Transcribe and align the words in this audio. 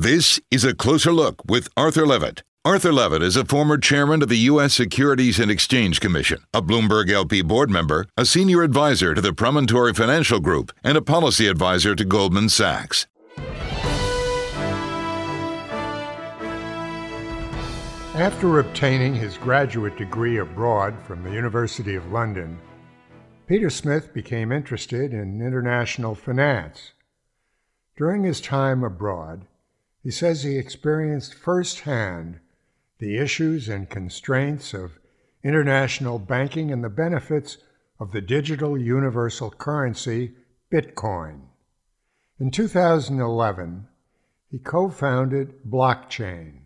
This 0.00 0.38
is 0.48 0.62
a 0.62 0.76
closer 0.76 1.12
look 1.12 1.44
with 1.44 1.68
Arthur 1.76 2.06
Levitt. 2.06 2.44
Arthur 2.64 2.92
Levitt 2.92 3.20
is 3.20 3.36
a 3.36 3.44
former 3.44 3.76
chairman 3.76 4.22
of 4.22 4.28
the 4.28 4.46
U.S. 4.46 4.72
Securities 4.72 5.40
and 5.40 5.50
Exchange 5.50 5.98
Commission, 5.98 6.38
a 6.54 6.62
Bloomberg 6.62 7.10
LP 7.10 7.42
board 7.42 7.68
member, 7.68 8.06
a 8.16 8.24
senior 8.24 8.62
advisor 8.62 9.12
to 9.12 9.20
the 9.20 9.32
Promontory 9.32 9.92
Financial 9.92 10.38
Group, 10.38 10.70
and 10.84 10.96
a 10.96 11.02
policy 11.02 11.48
advisor 11.48 11.96
to 11.96 12.04
Goldman 12.04 12.48
Sachs. 12.48 13.08
After 18.14 18.60
obtaining 18.60 19.16
his 19.16 19.36
graduate 19.36 19.96
degree 19.96 20.36
abroad 20.36 20.94
from 21.08 21.24
the 21.24 21.32
University 21.32 21.96
of 21.96 22.12
London, 22.12 22.60
Peter 23.48 23.68
Smith 23.68 24.14
became 24.14 24.52
interested 24.52 25.12
in 25.12 25.42
international 25.42 26.14
finance. 26.14 26.92
During 27.96 28.22
his 28.22 28.40
time 28.40 28.84
abroad, 28.84 29.44
he 30.02 30.10
says 30.10 30.42
he 30.42 30.56
experienced 30.56 31.34
firsthand 31.34 32.40
the 32.98 33.16
issues 33.16 33.68
and 33.68 33.90
constraints 33.90 34.74
of 34.74 34.98
international 35.44 36.18
banking 36.18 36.70
and 36.70 36.82
the 36.82 36.88
benefits 36.88 37.58
of 38.00 38.12
the 38.12 38.20
digital 38.20 38.76
universal 38.76 39.50
currency, 39.50 40.32
Bitcoin. 40.72 41.40
In 42.38 42.50
2011, 42.50 43.88
he 44.50 44.58
co 44.58 44.88
founded 44.88 45.62
Blockchain, 45.68 46.60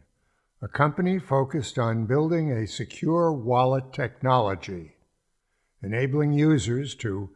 a 0.60 0.68
company 0.68 1.18
focused 1.18 1.78
on 1.78 2.06
building 2.06 2.50
a 2.50 2.66
secure 2.66 3.32
wallet 3.32 3.92
technology, 3.92 4.96
enabling 5.82 6.32
users 6.32 6.94
to 6.96 7.30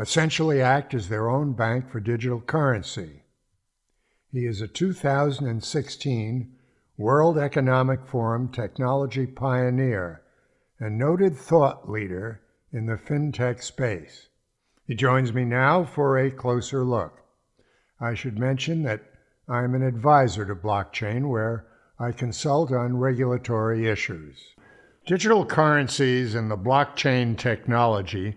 essentially 0.00 0.60
act 0.60 0.94
as 0.94 1.08
their 1.08 1.28
own 1.28 1.52
bank 1.52 1.90
for 1.90 2.00
digital 2.00 2.40
currency. 2.40 3.23
He 4.34 4.46
is 4.46 4.60
a 4.60 4.66
2016 4.66 6.52
World 6.98 7.38
Economic 7.38 8.04
Forum 8.04 8.48
technology 8.48 9.28
pioneer 9.28 10.22
and 10.80 10.98
noted 10.98 11.36
thought 11.36 11.88
leader 11.88 12.40
in 12.72 12.86
the 12.86 12.96
fintech 12.96 13.62
space. 13.62 14.26
He 14.88 14.96
joins 14.96 15.32
me 15.32 15.44
now 15.44 15.84
for 15.84 16.18
a 16.18 16.32
closer 16.32 16.82
look. 16.82 17.20
I 18.00 18.14
should 18.14 18.36
mention 18.36 18.82
that 18.82 19.02
I'm 19.48 19.72
an 19.72 19.84
advisor 19.84 20.44
to 20.46 20.56
blockchain 20.56 21.28
where 21.28 21.68
I 22.00 22.10
consult 22.10 22.72
on 22.72 22.96
regulatory 22.96 23.86
issues. 23.86 24.56
Digital 25.06 25.46
currencies 25.46 26.34
and 26.34 26.50
the 26.50 26.58
blockchain 26.58 27.38
technology 27.38 28.34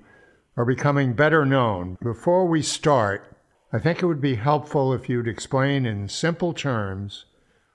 are 0.55 0.65
becoming 0.65 1.13
better 1.13 1.43
known. 1.43 1.97
Before 2.03 2.45
we 2.45 2.61
start, 2.61 3.36
I 3.77 3.79
think 3.79 4.01
it 4.01 4.07
would 4.07 4.21
be 4.21 4.33
helpful 4.33 4.91
if 4.91 5.07
you'd 5.07 5.27
explain 5.27 5.85
in 5.85 6.07
simple 6.07 6.51
terms 6.51 7.25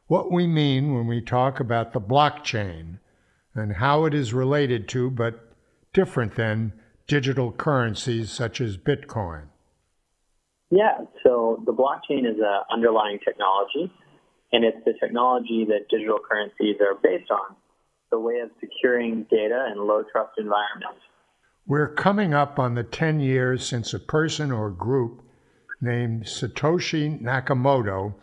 what 0.09 0.33
we 0.33 0.48
mean 0.48 0.97
when 0.97 1.06
we 1.06 1.20
talk 1.20 1.61
about 1.61 1.92
the 1.92 2.00
blockchain 2.00 2.98
and 3.55 3.77
how 3.77 4.05
it 4.06 4.12
is 4.12 4.34
related 4.34 4.89
to, 4.89 5.12
but 5.12 5.55
different 5.92 6.34
than, 6.34 6.72
digital 7.06 7.53
currencies 7.53 8.33
such 8.33 8.61
as 8.61 8.77
Bitcoin. 8.77 9.44
Yeah, 10.72 11.03
so 11.22 11.62
the 11.67 11.72
blockchain 11.72 12.28
is 12.28 12.41
an 12.41 12.62
underlying 12.72 13.20
technology, 13.25 13.92
and 14.50 14.64
it's 14.64 14.84
the 14.84 14.94
technology 14.98 15.64
that 15.69 15.89
digital 15.89 16.19
currencies 16.19 16.78
are 16.81 16.98
based 17.00 17.31
on, 17.31 17.55
the 18.11 18.19
way 18.19 18.41
of 18.41 18.50
securing 18.59 19.22
data 19.31 19.69
in 19.72 19.78
low 19.87 20.03
trust 20.11 20.33
environments. 20.37 20.98
We're 21.64 21.94
coming 21.94 22.34
up 22.34 22.59
on 22.59 22.75
the 22.75 22.83
10 22.83 23.20
years 23.20 23.64
since 23.64 23.94
a 23.94 24.00
person 24.00 24.50
or 24.50 24.69
group 24.69 25.22
named 25.83 26.22
Satoshi 26.25 27.20
Nakamoto 27.20 28.14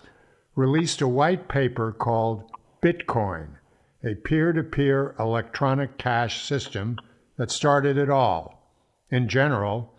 released 0.55 1.01
a 1.01 1.07
white 1.07 1.49
paper 1.49 1.91
called 1.91 2.49
Bitcoin, 2.81 3.57
a 4.03 4.15
peer 4.15 4.53
to 4.53 4.63
peer 4.63 5.13
electronic 5.19 5.97
cash 5.97 6.45
system 6.45 6.97
that 7.37 7.51
started 7.51 7.97
it 7.97 8.09
all. 8.09 8.73
In 9.11 9.27
general, 9.27 9.93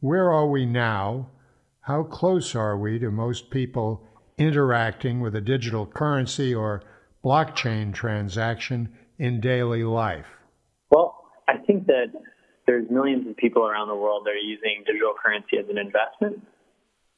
where 0.00 0.30
are 0.30 0.48
we 0.48 0.64
now? 0.64 1.28
How 1.80 2.04
close 2.04 2.54
are 2.54 2.78
we 2.78 3.00
to 3.00 3.10
most 3.10 3.50
people 3.50 4.04
interacting 4.38 5.20
with 5.20 5.34
a 5.34 5.40
digital 5.40 5.86
currency 5.86 6.54
or 6.54 6.82
blockchain 7.24 7.92
transaction 7.92 8.88
in 9.18 9.40
daily 9.40 9.82
life? 9.82 10.26
Well, 10.90 11.24
I 11.48 11.58
think 11.58 11.86
that 11.86 12.12
there's 12.66 12.88
millions 12.90 13.26
of 13.26 13.36
people 13.36 13.66
around 13.66 13.88
the 13.88 13.96
world 13.96 14.24
that 14.24 14.30
are 14.30 14.34
using 14.34 14.84
digital 14.86 15.14
currency 15.20 15.58
as 15.58 15.68
an 15.68 15.78
investment 15.78 16.42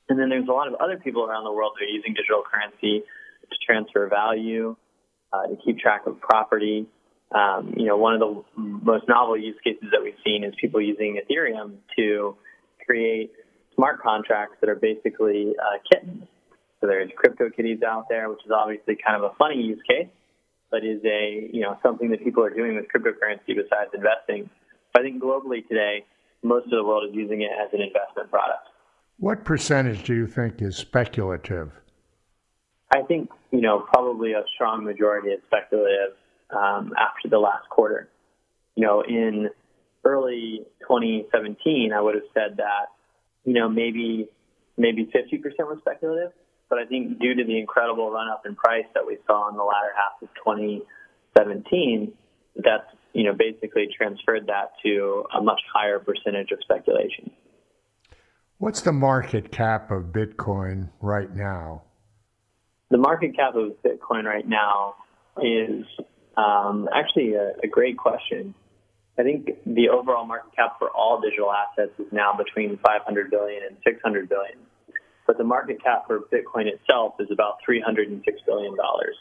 and 0.09 0.19
then 0.19 0.29
there's 0.29 0.49
a 0.49 0.53
lot 0.53 0.69
of 0.69 0.75
other 0.75 0.99
people 0.99 1.25
around 1.25 1.45
the 1.45 1.53
world 1.53 1.73
that 1.79 1.85
are 1.85 1.89
using 1.89 2.15
digital 2.15 2.43
currency 2.43 3.05
to 3.51 3.57
transfer 3.65 4.09
value, 4.09 4.77
uh, 5.33 5.47
to 5.47 5.57
keep 5.65 5.79
track 5.79 6.07
of 6.07 6.21
property. 6.21 6.87
Um, 7.35 7.75
you 7.77 7.87
know, 7.87 7.97
one 7.97 8.15
of 8.15 8.21
the 8.21 8.45
most 8.57 9.09
novel 9.09 9.37
use 9.37 9.57
cases 9.65 9.89
that 9.93 10.03
we've 10.03 10.19
seen 10.25 10.45
is 10.45 10.55
people 10.61 10.81
using 10.81 11.21
Ethereum 11.21 11.77
to 11.97 12.37
create 12.87 13.33
smart 13.75 14.01
contracts 14.03 14.57
that 14.61 14.69
are 14.69 14.77
basically 14.77 15.55
uh, 15.59 15.79
kittens. 15.91 16.25
So 16.81 16.87
there's 16.87 17.11
crypto 17.17 17.49
kitties 17.51 17.83
out 17.83 18.07
there, 18.09 18.29
which 18.29 18.45
is 18.45 18.53
obviously 18.55 18.97
kind 19.05 19.17
of 19.23 19.33
a 19.33 19.35
funny 19.37 19.57
use 19.57 19.81
case, 19.89 20.09
but 20.71 20.85
is 20.85 21.01
a 21.05 21.49
you 21.51 21.63
know 21.63 21.79
something 21.83 22.11
that 22.11 22.23
people 22.23 22.45
are 22.45 22.51
doing 22.51 22.77
with 22.77 22.87
cryptocurrency 22.93 23.57
besides 23.57 23.91
investing. 23.95 24.51
I 24.97 25.01
think 25.01 25.21
globally 25.21 25.67
today, 25.67 26.05
most 26.43 26.67
of 26.67 26.71
the 26.71 26.85
world 26.85 27.09
is 27.09 27.17
using 27.17 27.41
it 27.41 27.51
as 27.51 27.73
an 27.73 27.81
investment 27.81 28.31
product. 28.31 28.69
What 29.19 29.45
percentage 29.45 30.05
do 30.05 30.15
you 30.15 30.27
think 30.27 30.61
is 30.61 30.77
speculative? 30.77 31.73
I 32.93 33.03
think, 33.03 33.31
you 33.51 33.61
know, 33.61 33.81
probably 33.81 34.33
a 34.33 34.45
strong 34.55 34.85
majority 34.85 35.31
is 35.31 35.41
speculative 35.47 36.17
um, 36.51 36.93
after 36.99 37.29
the 37.29 37.39
last 37.39 37.69
quarter. 37.69 38.09
You 38.77 38.87
know, 38.87 39.03
in 39.03 39.51
early 40.05 40.67
2017, 40.83 41.93
I 41.93 42.01
would 42.01 42.15
have 42.15 42.25
said 42.35 42.59
that, 42.59 42.87
you 43.45 43.53
know, 43.53 43.69
maybe 43.69 44.29
maybe 44.77 45.05
50% 45.07 45.43
was 45.61 45.79
speculative. 45.81 46.33
But 46.69 46.79
I 46.79 46.87
think 46.87 47.21
due 47.21 47.35
to 47.35 47.45
the 47.45 47.59
incredible 47.59 48.11
run 48.11 48.29
up 48.29 48.43
in 48.47 48.57
price 48.57 48.87
that 48.95 49.07
we 49.07 49.19
saw 49.27 49.49
in 49.49 49.57
the 49.57 49.63
latter 49.63 49.93
half 49.95 50.21
of 50.23 50.29
2017, 50.45 52.13
that's, 52.57 52.87
you 53.13 53.25
know, 53.25 53.33
basically 53.33 53.89
transferred 53.97 54.47
that 54.49 54.73
to 54.83 55.25
a 55.37 55.41
much 55.41 55.61
higher 55.73 55.99
percentage 55.99 56.51
of 56.51 56.59
speculation. 56.63 57.31
What's 58.59 58.83
the 58.83 58.93
market 58.93 59.51
cap 59.51 59.91
of 59.91 60.05
Bitcoin 60.05 60.91
right 61.01 61.35
now? 61.35 61.83
The 62.91 62.99
market 62.99 63.35
cap 63.35 63.57
of 63.57 63.73
Bitcoin 63.83 64.25
right 64.25 64.47
now 64.47 64.95
is 65.43 65.85
um, 66.37 66.89
actually 66.95 67.35
a, 67.35 67.53
a 67.63 67.67
great 67.67 67.97
question. 67.97 68.55
I 69.19 69.23
think 69.23 69.51
the 69.67 69.89
overall 69.89 70.25
market 70.25 70.55
cap 70.55 70.77
for 70.79 70.89
all 70.91 71.21
digital 71.21 71.53
assets 71.53 71.93
is 71.99 72.07
now 72.13 72.33
between 72.37 72.79
500 72.79 73.31
billion 73.31 73.63
and 73.65 73.77
600 73.85 74.29
billion. 74.29 74.59
But 75.27 75.39
the 75.39 75.45
market 75.45 75.83
cap 75.83 76.07
for 76.07 76.21
Bitcoin 76.21 76.67
itself 76.67 77.15
is 77.19 77.29
about 77.33 77.59
306 77.65 78.41
billion 78.47 78.77
dollars. 78.77 79.17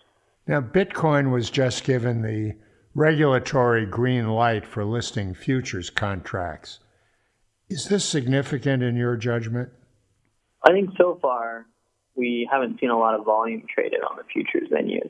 Now, 0.45 0.59
Bitcoin 0.59 1.31
was 1.31 1.49
just 1.49 1.85
given 1.85 2.21
the 2.21 2.53
regulatory 2.93 3.85
green 3.85 4.27
light 4.29 4.65
for 4.65 4.83
listing 4.83 5.33
futures 5.33 5.89
contracts. 5.89 6.79
Is 7.73 7.85
this 7.85 8.05
significant 8.05 8.83
in 8.83 8.95
your 8.95 9.17
judgment? 9.17 9.69
I 10.63 10.73
think 10.73 10.91
so 10.95 11.17
far 11.19 11.65
we 12.15 12.47
haven't 12.51 12.79
seen 12.79 12.91
a 12.91 12.99
lot 12.99 13.17
of 13.17 13.25
volume 13.25 13.63
traded 13.73 14.01
on 14.03 14.15
the 14.15 14.23
futures 14.31 14.69
venues. 14.69 15.09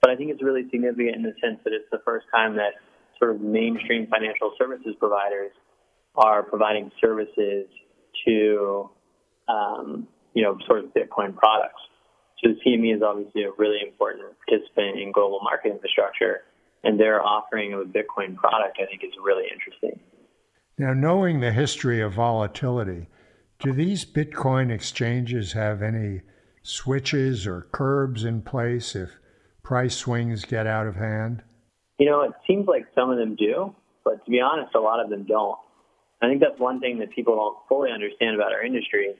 But 0.00 0.10
I 0.10 0.14
think 0.14 0.30
it's 0.30 0.44
really 0.44 0.62
significant 0.70 1.16
in 1.16 1.22
the 1.24 1.34
sense 1.42 1.58
that 1.64 1.72
it's 1.72 1.90
the 1.90 1.98
first 2.04 2.26
time 2.32 2.54
that 2.54 2.74
sort 3.18 3.34
of 3.34 3.40
mainstream 3.40 4.06
financial 4.06 4.54
services 4.56 4.94
providers 5.00 5.50
are 6.14 6.44
providing 6.44 6.92
services 7.00 7.66
to, 8.28 8.88
um, 9.48 10.06
you 10.34 10.44
know, 10.44 10.56
sort 10.68 10.84
of 10.84 10.94
Bitcoin 10.94 11.34
products. 11.34 11.82
So 12.38 12.50
the 12.54 12.60
CME 12.62 12.94
is 12.94 13.02
obviously 13.02 13.42
a 13.42 13.50
really 13.58 13.80
important 13.82 14.22
participant 14.46 15.00
in 15.00 15.10
global 15.10 15.40
market 15.42 15.72
infrastructure, 15.72 16.42
and 16.84 17.00
their 17.00 17.20
offering 17.20 17.72
of 17.72 17.80
a 17.80 17.90
Bitcoin 17.90 18.36
product, 18.36 18.78
I 18.80 18.86
think, 18.86 19.02
is 19.02 19.10
really 19.20 19.50
interesting. 19.50 19.98
Now, 20.82 20.94
knowing 20.94 21.38
the 21.38 21.52
history 21.52 22.00
of 22.00 22.14
volatility, 22.14 23.06
do 23.60 23.72
these 23.72 24.04
Bitcoin 24.04 24.68
exchanges 24.68 25.52
have 25.52 25.80
any 25.80 26.22
switches 26.64 27.46
or 27.46 27.68
curbs 27.70 28.24
in 28.24 28.42
place 28.42 28.96
if 28.96 29.10
price 29.62 29.94
swings 29.94 30.44
get 30.44 30.66
out 30.66 30.88
of 30.88 30.96
hand? 30.96 31.44
You 32.00 32.06
know, 32.06 32.22
it 32.22 32.32
seems 32.48 32.66
like 32.66 32.88
some 32.96 33.10
of 33.10 33.16
them 33.16 33.36
do, 33.36 33.72
but 34.04 34.24
to 34.24 34.30
be 34.32 34.40
honest, 34.40 34.74
a 34.74 34.80
lot 34.80 34.98
of 34.98 35.08
them 35.08 35.24
don't. 35.24 35.56
I 36.20 36.26
think 36.26 36.40
that's 36.40 36.58
one 36.58 36.80
thing 36.80 36.98
that 36.98 37.12
people 37.12 37.36
don't 37.36 37.58
fully 37.68 37.92
understand 37.92 38.34
about 38.34 38.50
our 38.50 38.64
industry 38.64 39.14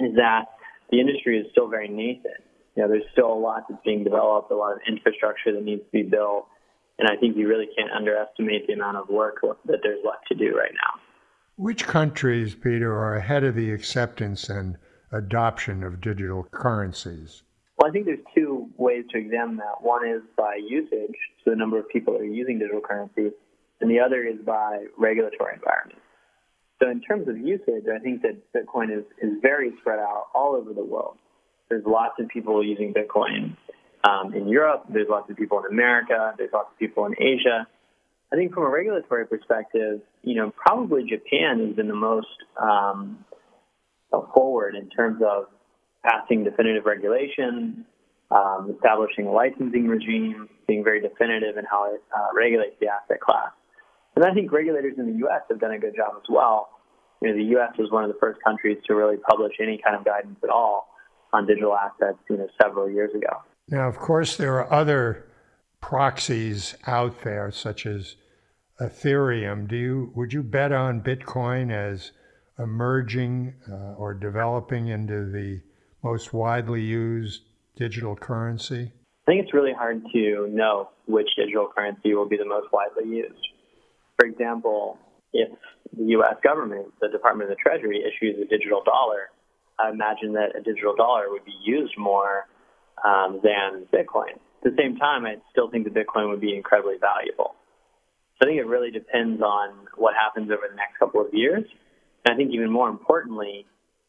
is 0.00 0.16
that 0.16 0.46
the 0.90 0.98
industry 0.98 1.38
is 1.38 1.46
still 1.50 1.68
very 1.68 1.88
nascent. 1.88 2.40
You 2.74 2.84
know, 2.84 2.88
there's 2.88 3.04
still 3.12 3.30
a 3.30 3.38
lot 3.38 3.64
that's 3.68 3.82
being 3.84 4.02
developed, 4.02 4.50
a 4.50 4.56
lot 4.56 4.72
of 4.72 4.78
infrastructure 4.88 5.52
that 5.52 5.62
needs 5.62 5.82
to 5.82 5.92
be 5.92 6.04
built. 6.04 6.46
And 6.98 7.08
I 7.08 7.16
think 7.16 7.36
you 7.36 7.48
really 7.48 7.68
can't 7.76 7.90
underestimate 7.90 8.66
the 8.66 8.74
amount 8.74 8.96
of 8.96 9.08
work 9.08 9.40
that 9.42 9.80
there's 9.82 10.04
left 10.04 10.28
to 10.28 10.34
do 10.34 10.56
right 10.56 10.72
now. 10.72 11.00
Which 11.56 11.86
countries, 11.86 12.54
Peter, 12.54 12.92
are 12.92 13.16
ahead 13.16 13.44
of 13.44 13.54
the 13.54 13.72
acceptance 13.72 14.48
and 14.48 14.76
adoption 15.12 15.82
of 15.82 16.00
digital 16.00 16.44
currencies? 16.50 17.42
Well, 17.78 17.88
I 17.88 17.92
think 17.92 18.06
there's 18.06 18.24
two 18.34 18.68
ways 18.76 19.04
to 19.12 19.18
examine 19.18 19.56
that. 19.56 19.80
One 19.80 20.06
is 20.06 20.22
by 20.36 20.56
usage, 20.56 21.16
so 21.44 21.50
the 21.50 21.56
number 21.56 21.78
of 21.78 21.88
people 21.88 22.14
that 22.14 22.22
are 22.22 22.24
using 22.24 22.58
digital 22.58 22.80
currencies, 22.80 23.32
and 23.80 23.90
the 23.90 24.00
other 24.00 24.22
is 24.24 24.38
by 24.44 24.84
regulatory 24.96 25.54
environment. 25.54 26.00
So 26.82 26.90
in 26.90 27.00
terms 27.00 27.28
of 27.28 27.38
usage, 27.38 27.84
I 27.92 27.98
think 27.98 28.22
that 28.22 28.36
Bitcoin 28.52 28.96
is, 28.96 29.04
is 29.22 29.38
very 29.40 29.72
spread 29.80 29.98
out 29.98 30.26
all 30.34 30.54
over 30.54 30.72
the 30.72 30.84
world. 30.84 31.16
There's 31.68 31.84
lots 31.86 32.14
of 32.18 32.28
people 32.28 32.64
using 32.64 32.92
Bitcoin 32.92 33.56
um, 34.08 34.34
in 34.34 34.48
Europe. 34.48 34.84
There's 34.88 35.08
lots 35.08 35.30
of 35.30 35.36
people 35.36 35.58
in 35.60 35.72
America. 35.72 36.34
There's 36.36 36.52
lots 36.52 36.68
of 36.72 36.78
people 36.78 37.06
in 37.06 37.14
Asia. 37.18 37.66
I 38.32 38.36
think 38.36 38.52
from 38.52 38.64
a 38.64 38.68
regulatory 38.68 39.26
perspective, 39.26 40.00
you 40.22 40.34
know, 40.34 40.52
probably 40.56 41.04
Japan 41.04 41.66
has 41.66 41.76
been 41.76 41.88
the 41.88 41.94
most 41.94 42.26
um, 42.60 43.24
forward 44.34 44.74
in 44.74 44.88
terms 44.90 45.22
of 45.22 45.46
passing 46.04 46.44
definitive 46.44 46.84
regulations, 46.84 47.84
um, 48.30 48.72
establishing 48.74 49.26
a 49.26 49.32
licensing 49.32 49.86
regime, 49.86 50.48
being 50.66 50.84
very 50.84 51.00
definitive 51.00 51.56
in 51.56 51.64
how 51.64 51.94
it 51.94 52.02
uh, 52.14 52.28
regulates 52.34 52.76
the 52.80 52.88
asset 52.88 53.20
class. 53.20 53.50
And 54.16 54.24
I 54.24 54.32
think 54.32 54.52
regulators 54.52 54.94
in 54.98 55.06
the 55.06 55.18
U.S. 55.26 55.42
have 55.50 55.60
done 55.60 55.72
a 55.72 55.78
good 55.78 55.94
job 55.96 56.12
as 56.16 56.26
well. 56.28 56.68
You 57.22 57.30
know, 57.30 57.36
the 57.36 57.50
U.S. 57.56 57.72
was 57.78 57.90
one 57.90 58.04
of 58.04 58.12
the 58.12 58.18
first 58.20 58.40
countries 58.44 58.78
to 58.86 58.94
really 58.94 59.16
publish 59.16 59.52
any 59.60 59.80
kind 59.82 59.96
of 59.96 60.04
guidance 60.04 60.38
at 60.42 60.50
all 60.50 60.88
on 61.32 61.46
digital 61.46 61.74
assets, 61.74 62.18
you 62.28 62.36
know, 62.36 62.48
several 62.62 62.88
years 62.90 63.14
ago. 63.14 63.42
Now, 63.68 63.88
of 63.88 63.96
course, 63.96 64.36
there 64.36 64.54
are 64.60 64.72
other 64.72 65.26
proxies 65.80 66.76
out 66.86 67.22
there, 67.22 67.50
such 67.50 67.86
as 67.86 68.16
Ethereum. 68.80 69.68
Do 69.68 69.76
you 69.76 70.12
would 70.14 70.32
you 70.32 70.42
bet 70.42 70.72
on 70.72 71.00
Bitcoin 71.00 71.72
as 71.72 72.12
emerging 72.58 73.54
uh, 73.70 73.94
or 73.94 74.14
developing 74.14 74.88
into 74.88 75.30
the 75.30 75.60
most 76.02 76.32
widely 76.32 76.82
used 76.82 77.42
digital 77.76 78.14
currency? 78.16 78.92
I 79.26 79.30
think 79.30 79.42
it's 79.42 79.54
really 79.54 79.72
hard 79.72 80.02
to 80.12 80.48
know 80.50 80.90
which 81.06 81.28
digital 81.36 81.68
currency 81.74 82.14
will 82.14 82.28
be 82.28 82.36
the 82.36 82.44
most 82.44 82.68
widely 82.72 83.08
used. 83.08 83.48
For 84.18 84.26
example, 84.26 84.98
if 85.32 85.48
the 85.96 86.04
U.S. 86.18 86.36
government, 86.42 86.92
the 87.00 87.08
Department 87.08 87.50
of 87.50 87.56
the 87.56 87.62
Treasury, 87.62 88.02
issues 88.04 88.36
a 88.40 88.46
digital 88.46 88.82
dollar, 88.84 89.30
I 89.78 89.90
imagine 89.90 90.34
that 90.34 90.54
a 90.54 90.62
digital 90.62 90.94
dollar 90.94 91.30
would 91.30 91.44
be 91.44 91.56
used 91.64 91.94
more 91.96 92.46
um, 93.02 93.40
than 93.42 93.86
Bitcoin. 93.92 94.36
At 94.64 94.72
the 94.72 94.76
same 94.78 94.96
time, 94.96 95.26
I 95.26 95.36
still 95.50 95.70
think 95.70 95.84
that 95.84 95.94
Bitcoin 95.94 96.30
would 96.30 96.40
be 96.40 96.54
incredibly 96.54 96.96
valuable. 96.98 97.54
So 98.36 98.46
I 98.46 98.50
think 98.50 98.58
it 98.58 98.66
really 98.66 98.90
depends 98.90 99.40
on 99.42 99.86
what 99.96 100.14
happens 100.14 100.50
over 100.50 100.66
the 100.68 100.76
next 100.76 100.98
couple 100.98 101.20
of 101.20 101.32
years. 101.32 101.64
And 102.24 102.34
I 102.34 102.36
think 102.36 102.52
even 102.52 102.70
more 102.70 102.88
importantly, 102.88 103.66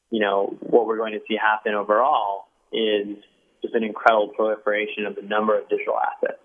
you 0.10 0.20
know, 0.20 0.56
what 0.62 0.88
we're 0.88 0.98
going 0.98 1.14
to 1.14 1.20
see 1.28 1.36
happen 1.36 1.74
overall 1.74 2.46
is 2.72 3.18
just 3.62 3.76
an 3.76 3.84
incredible 3.84 4.30
proliferation 4.30 5.06
of 5.06 5.16
the 5.16 5.22
number 5.22 5.58
of 5.58 5.68
digital 5.70 5.96
assets. 5.98 6.40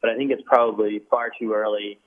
But 0.00 0.10
I 0.10 0.16
think 0.16 0.30
it's 0.30 0.42
probably 0.46 1.02
far 1.10 1.30
too 1.38 1.52
early 1.52 1.98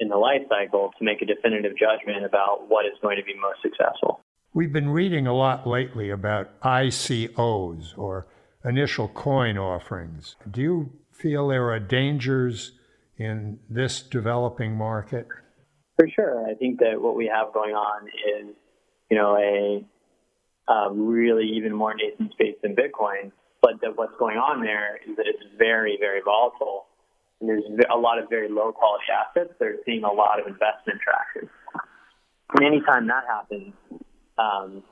in 0.00 0.08
the 0.08 0.16
life 0.16 0.42
cycle 0.48 0.90
to 0.98 1.04
make 1.04 1.22
a 1.22 1.26
definitive 1.26 1.72
judgment 1.76 2.24
about 2.24 2.68
what 2.68 2.86
is 2.86 2.92
going 3.02 3.16
to 3.16 3.22
be 3.22 3.34
most 3.40 3.62
successful. 3.62 4.20
We've 4.52 4.72
been 4.72 4.88
reading 4.88 5.26
a 5.26 5.34
lot 5.34 5.66
lately 5.66 6.10
about 6.10 6.60
ICOs 6.60 7.98
or 7.98 8.26
initial 8.64 9.08
coin 9.08 9.58
offerings. 9.58 10.36
Do 10.50 10.60
you 10.60 10.92
feel 11.12 11.48
there 11.48 11.70
are 11.70 11.80
dangers 11.80 12.72
in 13.16 13.58
this 13.68 14.02
developing 14.02 14.76
market? 14.76 15.28
For 15.96 16.08
sure. 16.08 16.48
I 16.48 16.54
think 16.54 16.80
that 16.80 17.00
what 17.00 17.16
we 17.16 17.30
have 17.32 17.52
going 17.52 17.74
on 17.74 18.08
is, 18.08 18.54
you 19.10 19.16
know, 19.16 19.36
a 19.36 19.84
um, 20.70 21.06
really 21.06 21.46
even 21.56 21.72
more 21.72 21.94
nascent 21.94 22.32
space 22.32 22.56
than 22.62 22.74
Bitcoin. 22.74 23.32
But 23.62 23.80
that 23.82 23.96
what's 23.96 24.16
going 24.18 24.36
on 24.36 24.62
there 24.62 24.96
is 25.08 25.16
that 25.16 25.26
it's 25.26 25.42
very, 25.56 25.96
very 25.98 26.20
volatile 26.22 26.86
and 27.40 27.48
there's 27.48 27.64
a 27.92 27.98
lot 27.98 28.18
of 28.18 28.28
very 28.28 28.48
low 28.48 28.72
quality 28.72 29.04
assets 29.12 29.52
that 29.58 29.66
are 29.66 29.76
seeing 29.84 30.04
a 30.04 30.12
lot 30.12 30.40
of 30.40 30.46
investment 30.46 31.00
traction. 31.00 31.50
And 32.54 32.64
anytime 32.64 33.06
that 33.08 33.24
happens, 33.28 33.74
um, 34.38 34.82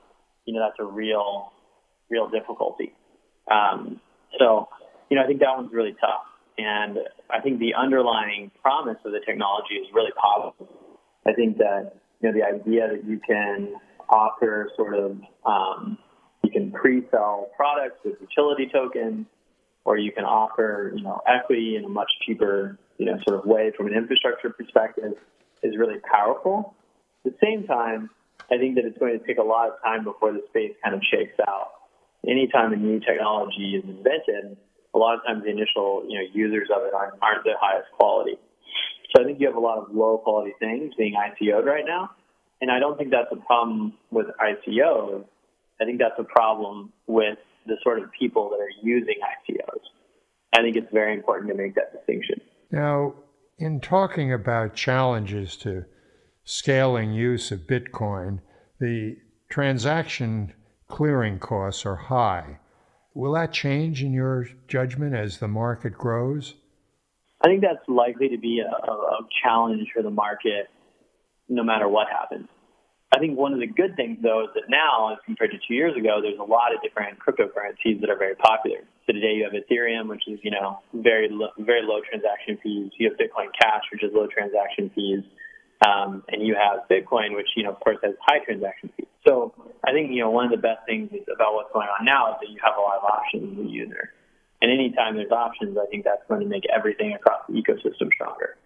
you 0.45 0.55
know, 0.55 0.61
that's 0.61 0.79
a 0.81 0.85
real, 0.85 1.53
real 2.11 2.29
difficulty. 2.29 2.93
Um, 3.53 4.01
so, 4.39 4.69
you 5.11 5.17
know, 5.17 5.25
I 5.25 5.27
think 5.27 5.41
that 5.41 5.55
one's 5.57 5.73
really 5.73 5.95
tough. 6.01 6.25
And 6.59 6.99
I 7.31 7.41
think 7.41 7.61
the 7.61 7.75
underlying 7.75 8.51
promise 8.63 8.99
of 9.05 9.13
the 9.13 9.21
technology 9.27 9.75
is 9.75 9.89
really 9.93 10.13
positive. 10.21 10.69
I 11.27 11.33
think 11.33 11.59
that, 11.59 11.95
you 12.21 12.31
know, 12.31 12.39
the 12.39 12.45
idea 12.45 12.89
that 12.89 13.05
you 13.05 13.21
can 13.27 13.75
offer 14.09 14.71
sort 14.77 14.95
of, 14.95 15.19
um, 15.47 15.99
you 16.43 16.51
can 16.51 16.73
pre-sell 16.73 17.51
products 17.57 17.99
with 18.05 18.15
utility 18.21 18.69
tokens, 18.73 19.27
or 19.85 19.99
you 19.99 20.13
can 20.13 20.25
offer, 20.25 20.93
you 20.95 21.03
know, 21.03 21.21
equity 21.27 21.77
in 21.77 21.85
a 21.85 21.89
much 21.89 22.11
cheaper, 22.25 22.79
you 22.99 23.07
know, 23.07 23.19
sort 23.27 23.41
of 23.41 23.47
way 23.47 23.73
from 23.77 23.87
an 23.87 23.95
infrastructure 23.95 24.51
perspective 24.51 25.13
is 25.63 25.77
really 25.77 25.99
powerful. 26.11 26.75
At 27.25 27.33
the 27.33 27.39
same 27.43 27.67
time, 27.67 28.11
I 28.51 28.59
think 28.59 28.77
that 28.77 28.85
it's 28.85 28.99
going 28.99 29.19
to 29.19 29.27
take 29.27 29.39
a 29.39 29.43
lot 29.43 29.69
of 29.69 29.75
time 29.83 30.05
before 30.05 30.33
the 30.33 30.43
space 30.49 30.73
kind 30.83 30.95
of 30.95 31.03
shakes 31.11 31.39
out. 31.49 31.71
Anytime 32.27 32.73
a 32.73 32.77
new 32.77 33.01
technology 33.01 33.75
is 33.77 33.85
invented, 33.85 34.57
a 34.95 34.99
lot 34.99 35.15
of 35.17 35.25
times 35.27 35.43
the 35.45 35.51
initial, 35.51 36.05
you 36.09 36.19
know, 36.19 36.27
users 36.33 36.69
of 36.75 36.83
it 36.87 36.95
aren't, 36.95 37.15
aren't 37.23 37.45
the 37.45 37.55
highest 37.61 37.91
quality. 37.99 38.39
So 39.15 39.23
I 39.23 39.27
think 39.27 39.41
you 39.41 39.47
have 39.47 39.57
a 39.57 39.61
lot 39.61 39.79
of 39.79 39.95
low 39.95 40.19
quality 40.19 40.53
things 40.59 40.95
being 40.97 41.15
ICO'd 41.15 41.67
right 41.67 41.85
now. 41.87 42.11
And 42.61 42.71
I 42.71 42.79
don't 42.79 42.97
think 42.97 43.11
that's 43.11 43.33
a 43.33 43.45
problem 43.45 43.95
with 44.11 44.27
ICOs. 44.41 45.25
I 45.81 45.85
think 45.85 45.99
that's 45.99 46.19
a 46.19 46.25
problem 46.25 46.93
with 47.07 47.39
the 47.67 47.77
sort 47.83 48.01
of 48.01 48.11
people 48.19 48.51
that 48.51 48.61
are 48.61 48.71
using 48.83 49.17
ICOs. 49.21 49.81
I 50.55 50.63
think 50.63 50.77
it's 50.77 50.93
very 50.93 51.15
important 51.15 51.51
to 51.51 51.57
make 51.57 51.75
that 51.75 51.93
distinction. 51.93 52.41
Now, 52.71 53.15
in 53.59 53.81
talking 53.81 54.33
about 54.33 54.75
challenges 54.75 55.57
to 55.59 55.85
scaling 56.45 57.13
use 57.13 57.51
of 57.51 57.61
Bitcoin, 57.61 58.41
the 58.81 59.17
transaction 59.49 60.53
clearing 60.93 61.39
costs 61.39 61.87
are 61.87 62.12
high. 62.12 62.61
Will 63.15 63.33
that 63.33 63.50
change 63.50 64.03
in 64.05 64.12
your 64.12 64.47
judgment 64.69 65.15
as 65.15 65.39
the 65.39 65.49
market 65.49 65.97
grows? 65.97 66.55
I 67.41 67.49
think 67.49 67.62
that's 67.62 67.81
likely 67.89 68.29
to 68.29 68.37
be 68.39 68.61
a, 68.61 68.69
a 68.69 69.27
challenge 69.43 69.89
for 69.94 70.03
the 70.03 70.11
market 70.11 70.69
no 71.49 71.65
matter 71.65 71.89
what 71.89 72.09
happens. 72.09 72.47
I 73.11 73.19
think 73.19 73.39
one 73.39 73.55
of 73.55 73.61
the 73.61 73.67
good 73.67 73.97
things, 73.97 74.19
though, 74.23 74.44
is 74.44 74.50
that 74.55 74.69
now, 74.69 75.12
as 75.12 75.19
compared 75.25 75.53
to 75.53 75.59
two 75.67 75.75
years 75.75 75.97
ago, 75.97 76.21
there's 76.21 76.39
a 76.39 76.44
lot 76.44 76.75
of 76.75 76.83
different 76.83 77.19
cryptocurrencies 77.19 78.00
that 78.00 78.11
are 78.11 78.19
very 78.19 78.37
popular. 78.37 78.85
So 79.06 79.12
today 79.12 79.33
you 79.33 79.49
have 79.49 79.56
Ethereum, 79.56 80.09
which 80.09 80.29
is 80.29 80.41
you 80.43 80.50
know 80.50 80.81
very 80.93 81.29
very 81.58 81.82
low 81.82 82.01
transaction 82.05 82.58
fees. 82.63 82.93
You 82.99 83.08
have 83.08 83.19
Bitcoin 83.19 83.49
Cash, 83.58 83.84
which 83.93 84.05
is 84.05 84.13
low 84.13 84.29
transaction 84.29 84.91
fees, 84.94 85.25
um, 85.86 86.22
and 86.29 86.46
you 86.46 86.55
have 86.55 86.89
Bitcoin, 86.89 87.34
which 87.34 87.48
you 87.56 87.65
know 87.65 87.72
of 87.72 87.81
course 87.81 87.98
has 88.03 88.15
high 88.20 88.39
transaction 88.44 88.91
fees. 88.96 89.06
So 89.27 89.55
I 89.86 89.93
think 89.93 90.10
you 90.10 90.20
know 90.20 90.31
one 90.31 90.44
of 90.44 90.51
the 90.51 90.62
best 90.62 90.81
things 90.86 91.10
about 91.34 91.55
what's 91.55 91.72
going 91.72 91.89
on 91.89 92.05
now 92.05 92.32
is 92.32 92.36
that 92.41 92.51
you 92.51 92.58
have 92.62 92.74
a 92.77 92.81
lot 92.81 92.98
of 92.98 93.05
options 93.05 93.58
as 93.58 93.67
a 93.67 93.69
user. 93.69 94.10
And 94.60 94.70
anytime 94.70 95.17
there's 95.17 95.32
options, 95.32 95.77
I 95.77 95.86
think 95.91 96.05
that's 96.05 96.22
going 96.29 96.41
to 96.41 96.46
make 96.46 96.62
everything 96.74 97.15
across 97.15 97.41
the 97.48 97.55
ecosystem 97.55 98.12
stronger. 98.15 98.56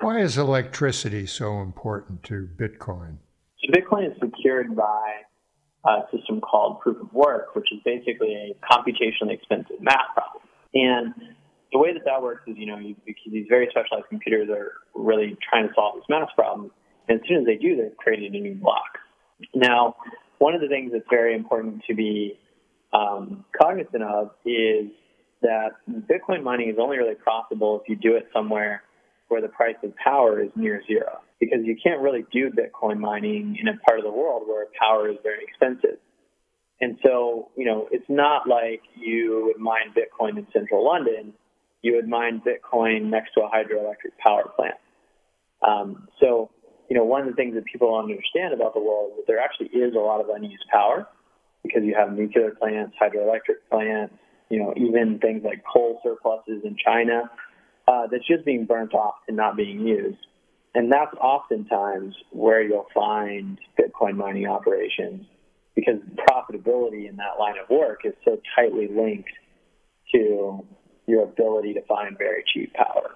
Why 0.00 0.20
is 0.20 0.38
electricity 0.38 1.26
so 1.26 1.60
important 1.60 2.22
to 2.24 2.48
Bitcoin? 2.56 3.18
So 3.60 3.72
Bitcoin 3.72 4.10
is 4.10 4.16
secured 4.20 4.74
by 4.74 5.22
a 5.84 6.02
system 6.16 6.40
called 6.40 6.80
proof 6.80 7.00
of 7.02 7.12
work, 7.12 7.54
which 7.54 7.66
is 7.72 7.80
basically 7.84 8.34
a 8.34 8.72
computationally 8.72 9.34
expensive 9.34 9.80
math 9.80 10.14
problem. 10.14 10.42
And 10.74 11.14
the 11.72 11.78
way 11.78 11.92
that 11.92 12.04
that 12.04 12.22
works 12.22 12.42
is, 12.46 12.56
you 12.56 12.66
know, 12.66 12.78
you, 12.78 12.96
these 13.30 13.46
very 13.48 13.68
specialized 13.70 14.08
computers 14.08 14.48
are 14.50 14.72
really 14.94 15.36
trying 15.48 15.68
to 15.68 15.74
solve 15.74 15.96
this 15.96 16.04
math 16.08 16.28
problem. 16.34 16.70
And 17.08 17.20
as 17.20 17.28
soon 17.28 17.38
as 17.38 17.46
they 17.46 17.56
do, 17.56 17.76
they're 17.76 17.90
creating 17.98 18.34
a 18.36 18.40
new 18.40 18.54
block. 18.54 18.98
Now, 19.54 19.96
one 20.38 20.54
of 20.54 20.60
the 20.60 20.68
things 20.68 20.92
that's 20.92 21.06
very 21.10 21.34
important 21.34 21.82
to 21.88 21.94
be 21.94 22.38
um, 22.92 23.44
cognizant 23.60 24.02
of 24.02 24.30
is 24.44 24.90
that 25.42 25.70
Bitcoin 25.88 26.42
mining 26.42 26.70
is 26.70 26.76
only 26.80 26.96
really 26.96 27.14
profitable 27.14 27.80
if 27.80 27.88
you 27.88 27.96
do 27.96 28.16
it 28.16 28.28
somewhere 28.32 28.82
where 29.28 29.42
the 29.42 29.48
price 29.48 29.76
of 29.84 29.94
power 29.96 30.42
is 30.42 30.50
near 30.56 30.82
zero 30.86 31.20
because 31.38 31.58
you 31.62 31.76
can't 31.82 32.00
really 32.00 32.24
do 32.32 32.50
Bitcoin 32.50 32.98
mining 32.98 33.56
in 33.60 33.68
a 33.68 33.76
part 33.86 33.98
of 33.98 34.04
the 34.04 34.10
world 34.10 34.42
where 34.46 34.66
power 34.78 35.10
is 35.10 35.16
very 35.22 35.44
expensive. 35.44 35.98
And 36.80 36.98
so, 37.04 37.50
you 37.56 37.64
know, 37.64 37.88
it's 37.90 38.08
not 38.08 38.48
like 38.48 38.82
you 38.96 39.46
would 39.46 39.60
mine 39.60 39.92
Bitcoin 39.94 40.38
in 40.38 40.46
central 40.52 40.84
London. 40.84 41.34
You 41.82 41.96
would 41.96 42.08
mine 42.08 42.42
Bitcoin 42.44 43.10
next 43.10 43.34
to 43.34 43.42
a 43.42 43.48
hydroelectric 43.48 44.16
power 44.18 44.50
plant. 44.56 44.74
Um, 45.66 46.08
so, 46.20 46.50
you 46.88 46.96
know, 46.96 47.04
one 47.04 47.22
of 47.22 47.28
the 47.28 47.34
things 47.34 47.54
that 47.54 47.64
people 47.64 47.88
don't 47.90 48.10
understand 48.10 48.54
about 48.54 48.74
the 48.74 48.80
world 48.80 49.12
is 49.12 49.16
that 49.18 49.26
there 49.26 49.40
actually 49.40 49.68
is 49.68 49.94
a 49.94 49.98
lot 49.98 50.20
of 50.20 50.28
unused 50.28 50.64
power 50.72 51.06
because 51.62 51.82
you 51.84 51.94
have 51.94 52.12
nuclear 52.12 52.52
plants, 52.52 52.96
hydroelectric 53.00 53.68
plants, 53.70 54.14
you 54.48 54.58
know, 54.58 54.72
even 54.76 55.18
things 55.18 55.42
like 55.44 55.62
coal 55.64 56.00
surpluses 56.02 56.64
in 56.64 56.76
China 56.82 57.30
uh, 57.86 58.06
that's 58.10 58.26
just 58.26 58.44
being 58.44 58.64
burnt 58.64 58.94
off 58.94 59.16
and 59.28 59.36
not 59.36 59.56
being 59.56 59.86
used. 59.86 60.18
And 60.74 60.92
that's 60.92 61.14
oftentimes 61.20 62.14
where 62.30 62.62
you'll 62.62 62.86
find 62.94 63.58
Bitcoin 63.78 64.16
mining 64.16 64.46
operations 64.46 65.26
because 65.74 66.00
profitability 66.28 67.08
in 67.08 67.16
that 67.16 67.38
line 67.38 67.54
of 67.62 67.68
work 67.70 68.00
is 68.04 68.12
so 68.24 68.40
tightly 68.54 68.88
linked 68.88 69.30
to 70.14 70.64
your 71.08 71.24
ability 71.24 71.74
to 71.74 71.82
find 71.86 72.16
very 72.16 72.44
cheap 72.52 72.72
power. 72.74 73.10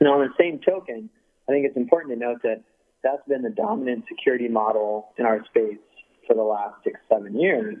Now, 0.00 0.20
on 0.20 0.28
the 0.28 0.34
same 0.38 0.60
token, 0.60 1.08
I 1.48 1.52
think 1.52 1.64
it's 1.66 1.76
important 1.76 2.12
to 2.12 2.18
note 2.18 2.42
that 2.42 2.62
that's 3.02 3.26
been 3.28 3.42
the 3.42 3.50
dominant 3.50 4.04
security 4.08 4.48
model 4.48 5.08
in 5.16 5.24
our 5.24 5.44
space 5.46 5.78
for 6.26 6.34
the 6.34 6.42
last 6.42 6.74
six, 6.84 7.00
seven 7.08 7.38
years. 7.38 7.76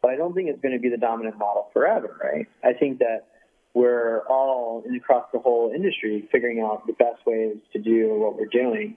But 0.00 0.12
I 0.12 0.16
don't 0.16 0.34
think 0.34 0.48
it's 0.48 0.60
going 0.62 0.74
to 0.74 0.80
be 0.80 0.88
the 0.88 0.96
dominant 0.96 1.38
model 1.38 1.68
forever, 1.72 2.16
right? 2.22 2.46
I 2.64 2.72
think 2.78 2.98
that 3.00 3.26
we're 3.74 4.20
all 4.28 4.84
across 4.96 5.26
the 5.32 5.38
whole 5.38 5.72
industry 5.74 6.28
figuring 6.32 6.60
out 6.60 6.86
the 6.86 6.94
best 6.94 7.26
ways 7.26 7.56
to 7.72 7.78
do 7.78 8.14
what 8.14 8.36
we're 8.36 8.46
doing. 8.46 8.96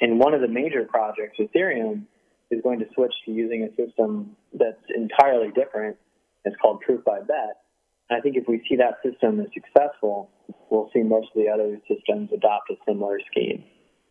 And 0.00 0.18
one 0.18 0.34
of 0.34 0.40
the 0.40 0.48
major 0.48 0.84
projects, 0.84 1.38
Ethereum, 1.38 2.04
is 2.50 2.62
going 2.62 2.78
to 2.78 2.86
switch 2.94 3.12
to 3.26 3.32
using 3.32 3.64
a 3.64 3.68
system 3.76 4.36
that's 4.52 4.80
entirely 4.94 5.50
different. 5.54 5.96
It's 6.44 6.56
called 6.60 6.80
proof 6.80 7.04
by 7.04 7.20
bet. 7.20 7.63
And 8.10 8.18
I 8.18 8.20
think 8.20 8.36
if 8.36 8.44
we 8.46 8.62
see 8.68 8.76
that 8.76 8.98
system 9.02 9.40
as 9.40 9.46
successful, 9.54 10.30
we'll 10.70 10.90
see 10.92 11.02
most 11.02 11.28
of 11.34 11.42
the 11.42 11.48
other 11.48 11.78
systems 11.88 12.30
adopt 12.32 12.70
a 12.70 12.74
similar 12.86 13.18
scheme. 13.30 13.64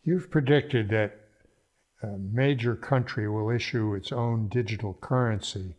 You've 0.03 0.31
predicted 0.31 0.89
that 0.89 1.19
a 2.01 2.17
major 2.17 2.75
country 2.75 3.29
will 3.29 3.49
issue 3.49 3.93
its 3.93 4.11
own 4.11 4.49
digital 4.49 4.93
currency 4.95 5.75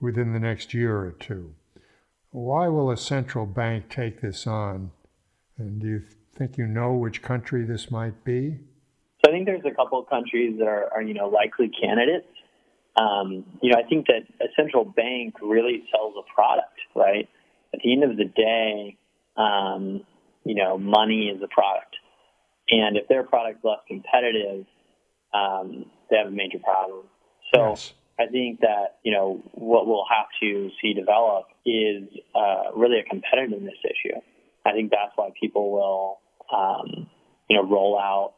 within 0.00 0.32
the 0.32 0.40
next 0.40 0.74
year 0.74 0.98
or 0.98 1.12
two. 1.12 1.54
Why 2.30 2.68
will 2.68 2.90
a 2.90 2.96
central 2.96 3.46
bank 3.46 3.88
take 3.88 4.20
this 4.20 4.46
on? 4.46 4.90
And 5.56 5.80
do 5.80 5.86
you 5.86 6.02
think 6.36 6.58
you 6.58 6.66
know 6.66 6.92
which 6.94 7.22
country 7.22 7.64
this 7.64 7.90
might 7.90 8.24
be? 8.24 8.58
So 9.24 9.30
I 9.30 9.32
think 9.32 9.46
there's 9.46 9.64
a 9.64 9.74
couple 9.74 10.00
of 10.00 10.08
countries 10.10 10.58
that 10.58 10.66
are, 10.66 10.92
are 10.92 11.00
you 11.00 11.14
know, 11.14 11.28
likely 11.28 11.70
candidates. 11.70 12.26
Um, 12.96 13.44
you 13.62 13.70
know, 13.70 13.78
I 13.78 13.88
think 13.88 14.06
that 14.06 14.26
a 14.40 14.48
central 14.56 14.84
bank 14.84 15.34
really 15.40 15.84
sells 15.90 16.14
a 16.18 16.34
product, 16.34 16.78
right? 16.94 17.28
At 17.74 17.80
the 17.82 17.92
end 17.92 18.04
of 18.04 18.16
the 18.16 18.24
day, 18.24 18.96
um, 19.36 20.04
you 20.44 20.54
know, 20.54 20.78
money 20.78 21.26
is 21.26 21.42
a 21.42 21.48
product. 21.48 21.96
And 22.70 22.96
if 22.96 23.08
their 23.08 23.24
product's 23.24 23.64
less 23.64 23.80
competitive, 23.88 24.64
um, 25.34 25.86
they 26.08 26.16
have 26.16 26.28
a 26.28 26.30
major 26.30 26.58
problem. 26.62 27.06
So 27.52 27.70
yes. 27.70 27.92
I 28.18 28.26
think 28.26 28.60
that, 28.60 28.98
you 29.02 29.12
know, 29.12 29.42
what 29.52 29.86
we'll 29.88 30.06
have 30.08 30.26
to 30.40 30.70
see 30.80 30.94
develop 30.94 31.46
is 31.66 32.04
uh, 32.34 32.70
really 32.76 33.00
a 33.00 33.04
competitiveness 33.04 33.80
issue. 33.84 34.16
I 34.64 34.72
think 34.72 34.92
that's 34.92 35.12
why 35.16 35.30
people 35.38 35.72
will, 35.72 36.18
um, 36.56 37.10
you 37.48 37.56
know, 37.56 37.68
roll 37.68 37.98
out 37.98 38.34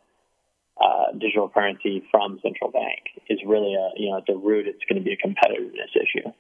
uh, 0.81 1.13
digital 1.19 1.49
currency 1.49 2.03
from 2.11 2.39
central 2.43 2.71
bank 2.71 3.05
is 3.29 3.39
really 3.47 3.75
a, 3.75 3.91
you 3.97 4.11
know, 4.11 4.19
at 4.19 4.27
the 4.27 4.37
root, 4.37 4.67
it's 4.67 4.83
going 4.89 5.03
to 5.03 5.05
be 5.05 5.13
a 5.13 5.17
competitiveness 5.17 5.93
issue. 5.95 6.33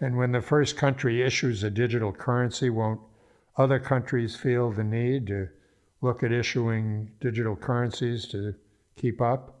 And 0.00 0.16
when 0.16 0.32
the 0.32 0.42
first 0.42 0.76
country 0.76 1.22
issues 1.22 1.62
a 1.62 1.70
digital 1.70 2.12
currency, 2.12 2.70
won't 2.70 3.00
other 3.56 3.78
countries 3.78 4.36
feel 4.36 4.72
the 4.72 4.84
need 4.84 5.28
to 5.28 5.48
look 6.00 6.22
at 6.22 6.32
issuing 6.32 7.10
digital 7.20 7.56
currencies 7.56 8.26
to 8.28 8.54
keep 8.96 9.20
up? 9.20 9.60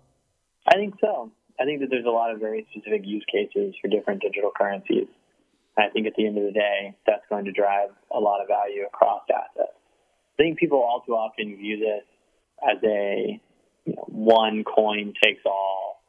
I 0.66 0.74
think 0.74 0.94
so. 1.00 1.30
I 1.60 1.64
think 1.64 1.80
that 1.80 1.88
there's 1.90 2.06
a 2.06 2.10
lot 2.10 2.32
of 2.32 2.40
very 2.40 2.66
specific 2.70 3.02
use 3.04 3.24
cases 3.30 3.74
for 3.80 3.88
different 3.88 4.22
digital 4.22 4.50
currencies. 4.56 5.06
I 5.78 5.88
think 5.92 6.06
at 6.06 6.14
the 6.16 6.26
end 6.26 6.38
of 6.38 6.44
the 6.44 6.52
day, 6.52 6.94
that's 7.06 7.22
going 7.28 7.44
to 7.46 7.52
drive 7.52 7.90
a 8.12 8.18
lot 8.18 8.40
of 8.40 8.48
value 8.48 8.84
across 8.86 9.22
assets. 9.32 9.72
I 10.38 10.42
think 10.42 10.58
people 10.58 10.78
all 10.78 11.02
too 11.06 11.12
often 11.12 11.56
view 11.56 11.78
this 11.78 12.04
as 12.62 12.82
a 12.84 13.40
you 13.84 13.94
know, 13.94 14.04
one 14.08 14.64
coin 14.64 15.14
takes 15.22 15.42
all 15.46 16.02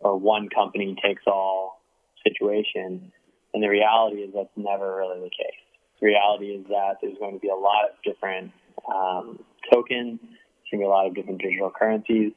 or 0.00 0.16
one 0.16 0.48
company 0.48 0.96
takes 1.02 1.22
all 1.26 1.80
situation. 2.26 3.12
And 3.54 3.62
the 3.62 3.68
reality 3.68 4.16
is 4.16 4.34
that's 4.34 4.50
never 4.56 4.96
really 4.96 5.20
the 5.20 5.30
case. 5.30 5.62
The 6.00 6.06
reality 6.06 6.46
is 6.58 6.66
that 6.68 6.98
there's 7.00 7.16
going 7.18 7.34
to 7.34 7.40
be 7.40 7.48
a 7.48 7.54
lot 7.54 7.86
of 7.86 7.94
different 8.02 8.50
um, 8.90 9.38
tokens, 9.72 10.18
there's 10.20 10.70
going 10.72 10.82
to 10.82 10.84
be 10.84 10.84
a 10.84 10.88
lot 10.88 11.06
of 11.06 11.14
different 11.14 11.40
digital 11.40 11.70
currencies, 11.70 12.32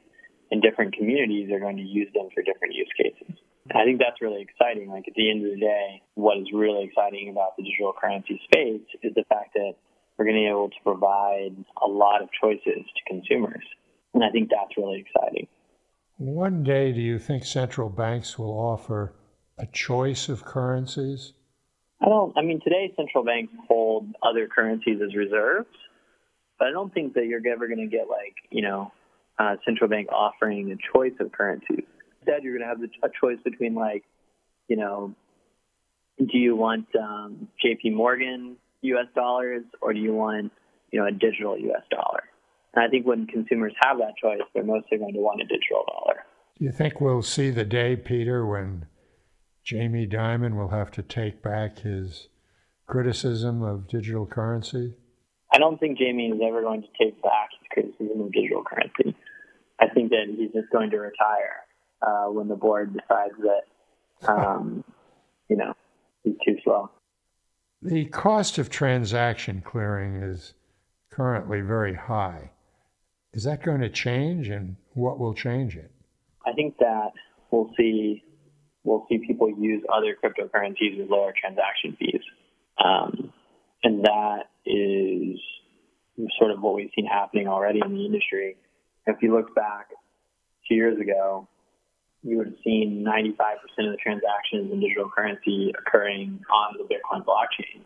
and 0.51 0.61
different 0.61 0.95
communities 0.95 1.51
are 1.51 1.59
going 1.59 1.77
to 1.77 1.83
use 1.83 2.07
them 2.13 2.29
for 2.33 2.43
different 2.43 2.75
use 2.75 2.89
cases. 2.95 3.35
I 3.75 3.83
think 3.83 3.99
that's 3.99 4.21
really 4.21 4.41
exciting. 4.41 4.89
Like 4.89 5.07
at 5.07 5.15
the 5.15 5.29
end 5.29 5.43
of 5.43 5.51
the 5.51 5.59
day, 5.59 6.01
what 6.13 6.37
is 6.37 6.47
really 6.53 6.85
exciting 6.85 7.29
about 7.29 7.57
the 7.57 7.63
digital 7.63 7.93
currency 7.99 8.39
space 8.45 8.85
is 9.03 9.13
the 9.15 9.25
fact 9.27 9.55
that 9.55 9.73
we're 10.17 10.25
going 10.25 10.37
to 10.37 10.41
be 10.41 10.47
able 10.47 10.69
to 10.69 10.81
provide 10.83 11.55
a 11.83 11.87
lot 11.87 12.21
of 12.21 12.29
choices 12.39 12.85
to 12.85 13.01
consumers. 13.07 13.65
And 14.13 14.23
I 14.23 14.29
think 14.29 14.49
that's 14.49 14.77
really 14.77 15.03
exciting. 15.05 15.47
One 16.17 16.63
day, 16.63 16.93
do 16.93 17.01
you 17.01 17.19
think 17.19 17.43
central 17.43 17.89
banks 17.89 18.39
will 18.39 18.57
offer 18.57 19.13
a 19.57 19.65
choice 19.65 20.29
of 20.29 20.45
currencies? 20.45 21.33
I 22.01 22.05
don't, 22.05 22.37
I 22.37 22.41
mean, 22.43 22.61
today 22.63 22.93
central 22.95 23.23
banks 23.23 23.53
hold 23.67 24.07
other 24.21 24.47
currencies 24.47 24.99
as 25.03 25.15
reserves, 25.15 25.67
but 26.59 26.67
I 26.67 26.71
don't 26.71 26.93
think 26.93 27.13
that 27.15 27.25
you're 27.25 27.41
ever 27.51 27.67
going 27.67 27.79
to 27.79 27.87
get 27.87 28.07
like, 28.07 28.35
you 28.51 28.61
know, 28.61 28.91
uh, 29.39 29.55
central 29.65 29.89
bank 29.89 30.09
offering 30.11 30.71
a 30.71 30.97
choice 30.97 31.13
of 31.19 31.31
currencies. 31.31 31.85
Instead, 32.21 32.43
you're 32.43 32.57
going 32.57 32.67
to 32.67 32.67
have 32.67 32.81
a 33.03 33.09
choice 33.19 33.39
between 33.43 33.73
like, 33.73 34.03
you 34.67 34.77
know, 34.77 35.15
do 36.19 36.37
you 36.37 36.55
want 36.55 36.87
um, 36.95 37.47
J.P. 37.61 37.91
Morgan 37.91 38.57
U.S. 38.81 39.07
dollars 39.15 39.63
or 39.81 39.93
do 39.93 39.99
you 39.99 40.13
want, 40.13 40.51
you 40.91 40.99
know, 40.99 41.07
a 41.07 41.11
digital 41.11 41.57
U.S. 41.57 41.83
dollar? 41.89 42.23
And 42.73 42.83
I 42.83 42.89
think 42.89 43.05
when 43.05 43.27
consumers 43.27 43.73
have 43.81 43.97
that 43.99 44.13
choice, 44.21 44.41
they're 44.53 44.63
mostly 44.63 44.97
going 44.97 45.13
to 45.13 45.19
want 45.19 45.41
a 45.41 45.45
digital 45.45 45.83
dollar. 45.87 46.25
Do 46.57 46.65
you 46.65 46.71
think 46.71 46.99
we'll 46.99 47.21
see 47.21 47.49
the 47.49 47.65
day, 47.65 47.95
Peter, 47.95 48.45
when 48.45 48.87
Jamie 49.67 50.07
Dimon 50.07 50.55
will 50.55 50.69
have 50.69 50.91
to 50.91 51.01
take 51.01 51.43
back 51.43 51.79
his 51.79 52.29
criticism 52.85 53.61
of 53.61 53.89
digital 53.89 54.25
currency? 54.25 54.93
I 55.51 55.57
don't 55.57 55.77
think 55.77 55.97
Jamie 55.97 56.27
is 56.27 56.39
ever 56.41 56.61
going 56.61 56.83
to 56.83 56.87
take 56.97 57.21
back 57.21 57.49
his 57.59 57.67
criticism 57.69 58.21
of 58.21 58.31
digital 58.31 58.63
currency. 58.63 59.13
I 59.77 59.89
think 59.89 60.11
that 60.11 60.27
he's 60.29 60.53
just 60.53 60.71
going 60.71 60.89
to 60.91 60.97
retire 60.99 61.65
uh, 62.01 62.31
when 62.31 62.47
the 62.47 62.55
board 62.55 62.93
decides 62.93 63.33
that, 63.41 64.31
um, 64.31 64.85
you 65.49 65.57
know, 65.57 65.73
he's 66.23 66.35
too 66.45 66.55
slow. 66.63 66.89
The 67.81 68.05
cost 68.05 68.57
of 68.59 68.69
transaction 68.69 69.61
clearing 69.65 70.15
is 70.15 70.53
currently 71.11 71.59
very 71.59 71.93
high. 71.93 72.51
Is 73.33 73.43
that 73.43 73.63
going 73.63 73.81
to 73.81 73.89
change, 73.89 74.47
and 74.47 74.77
what 74.93 75.19
will 75.19 75.33
change 75.33 75.75
it? 75.75 75.91
I 76.45 76.53
think 76.53 76.77
that 76.77 77.11
we'll 77.51 77.69
see 77.77 78.23
we'll 78.87 79.05
see 79.09 79.19
people 79.19 79.49
use 79.49 79.83
other 79.93 80.15
cryptocurrencies 80.15 80.97
with 80.97 81.09
lower 81.09 81.33
transaction 81.39 81.95
fees, 81.99 82.21
um, 82.83 83.33
and 83.83 84.05
that 84.05 84.45
is 84.65 85.39
sort 86.39 86.51
of 86.51 86.61
what 86.61 86.73
we've 86.73 86.89
seen 86.95 87.05
happening 87.05 87.47
already 87.47 87.81
in 87.83 87.93
the 87.93 88.05
industry. 88.05 88.55
If 89.05 89.17
you 89.21 89.35
look 89.35 89.53
back 89.53 89.89
two 90.67 90.75
years 90.75 90.99
ago, 90.99 91.47
you 92.23 92.37
would 92.37 92.47
have 92.47 92.55
seen 92.63 93.05
95% 93.05 93.35
of 93.85 93.91
the 93.91 93.97
transactions 94.01 94.71
in 94.71 94.79
digital 94.79 95.09
currency 95.09 95.73
occurring 95.77 96.41
on 96.49 96.75
the 96.77 96.83
Bitcoin 96.83 97.23
blockchain. 97.23 97.81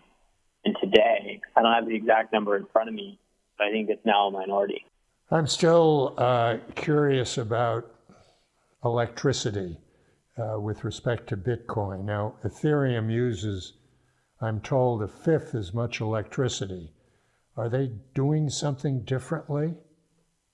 And 0.63 0.75
today, 0.81 1.41
I 1.55 1.62
don't 1.62 1.74
have 1.74 1.88
the 1.88 1.96
exact 1.96 2.31
number 2.31 2.55
in 2.55 2.65
front 2.72 2.89
of 2.89 2.96
me, 2.96 3.20
but 3.58 3.67
I 3.67 3.72
think 3.72 3.89
it's 3.89 4.05
now 4.05 4.27
a 4.27 4.31
minority. 4.31 4.86
I'm 5.29 5.48
still 5.48 6.13
uh, 6.17 6.58
curious 6.75 7.38
about 7.38 7.91
electricity 8.84 9.77
uh, 10.41 10.60
with 10.60 10.83
respect 10.83 11.27
to 11.29 11.38
Bitcoin. 11.38 12.05
Now, 12.05 12.36
Ethereum 12.43 13.12
uses, 13.12 13.74
I'm 14.41 14.60
told, 14.62 15.03
a 15.03 15.07
fifth 15.07 15.53
as 15.53 15.74
much 15.74 16.01
electricity. 16.01 16.91
Are 17.55 17.69
they 17.69 17.91
doing 18.13 18.50
something 18.50 19.01
differently? 19.03 19.75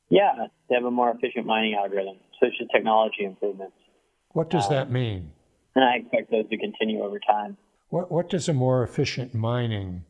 Yeah, 0.10 0.48
they 0.70 0.76
have 0.76 0.86
a 0.86 0.92
more 0.92 1.12
efficient 1.12 1.46
mining 1.46 1.76
algorithm. 1.76 2.18
So 2.40 2.48
it's 2.48 2.58
just 2.58 2.72
technology 2.72 3.24
improvements. 3.24 3.76
What 4.30 4.50
does 4.50 4.66
um, 4.68 4.74
that 4.74 4.92
mean? 4.92 5.32
And 5.76 5.84
I 5.84 5.98
expect 5.98 6.32
those 6.32 6.50
to 6.50 6.58
continue 6.58 7.04
over 7.04 7.20
time. 7.20 7.58
What, 7.90 8.12
what 8.12 8.30
does 8.30 8.50
a 8.50 8.54
more 8.54 8.84
efficient 8.84 9.34
mining 9.34 10.04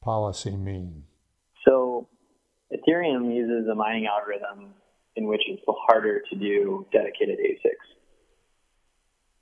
policy 0.00 0.56
mean? 0.56 1.04
So 1.66 2.08
Ethereum 2.72 3.34
uses 3.34 3.68
a 3.68 3.74
mining 3.74 4.06
algorithm 4.06 4.74
in 5.16 5.26
which 5.26 5.40
it's 5.48 5.62
harder 5.66 6.22
to 6.30 6.36
do 6.36 6.86
dedicated 6.92 7.38
ASICs. 7.38 7.95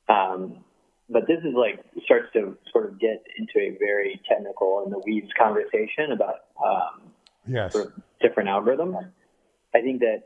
Um, 0.08 0.64
but 1.08 1.26
this 1.26 1.38
is 1.44 1.54
like 1.54 1.84
starts 2.04 2.32
to 2.32 2.56
sort 2.72 2.86
of 2.86 2.98
get 2.98 3.24
into 3.38 3.58
a 3.58 3.76
very 3.78 4.20
technical 4.28 4.82
in 4.84 4.90
the 4.90 4.98
weeds 4.98 5.30
conversation 5.38 6.12
about 6.12 6.36
um, 6.64 7.12
yes. 7.46 7.72
sort 7.72 7.86
of 7.86 7.92
different 8.20 8.48
algorithms. 8.48 9.10
I 9.74 9.80
think 9.80 10.00
that 10.00 10.24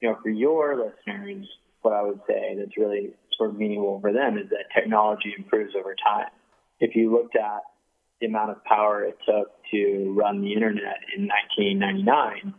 you 0.00 0.08
know 0.08 0.16
for 0.22 0.30
your 0.30 0.76
listeners, 0.76 1.46
what 1.82 1.94
I 1.94 2.02
would 2.02 2.20
say 2.28 2.54
that's 2.58 2.76
really 2.76 3.14
sort 3.36 3.50
of 3.50 3.56
meaningful 3.56 4.00
for 4.00 4.12
them 4.12 4.38
is 4.38 4.48
that 4.50 4.66
technology 4.74 5.34
improves 5.36 5.74
over 5.76 5.94
time. 5.94 6.28
If 6.78 6.94
you 6.94 7.12
looked 7.12 7.36
at 7.36 7.62
the 8.20 8.26
amount 8.26 8.50
of 8.50 8.62
power 8.64 9.04
it 9.04 9.18
took 9.26 9.50
to 9.70 10.14
run 10.16 10.42
the 10.42 10.52
internet 10.52 10.98
in 11.16 11.26
1999, 11.26 12.54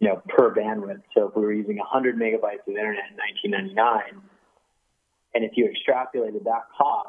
you 0.00 0.08
know, 0.08 0.22
per 0.28 0.54
bandwidth. 0.54 1.02
So 1.14 1.28
if 1.28 1.36
we 1.36 1.42
were 1.42 1.52
using 1.52 1.76
100 1.76 2.16
megabytes 2.16 2.66
of 2.66 2.74
internet 2.74 3.10
in 3.10 3.52
1999, 3.52 4.22
and 5.34 5.44
if 5.44 5.52
you 5.56 5.66
extrapolated 5.68 6.44
that 6.44 6.64
cost 6.76 7.08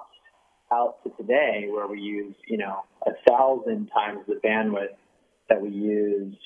out 0.72 1.04
to 1.04 1.10
today 1.18 1.68
where 1.70 1.88
we 1.88 2.00
use, 2.00 2.36
you 2.48 2.58
know, 2.58 2.84
a 3.06 3.12
thousand 3.28 3.88
times 3.88 4.20
the 4.28 4.40
bandwidth 4.44 4.96
that 5.50 5.62
we 5.62 5.70
used 5.70 6.38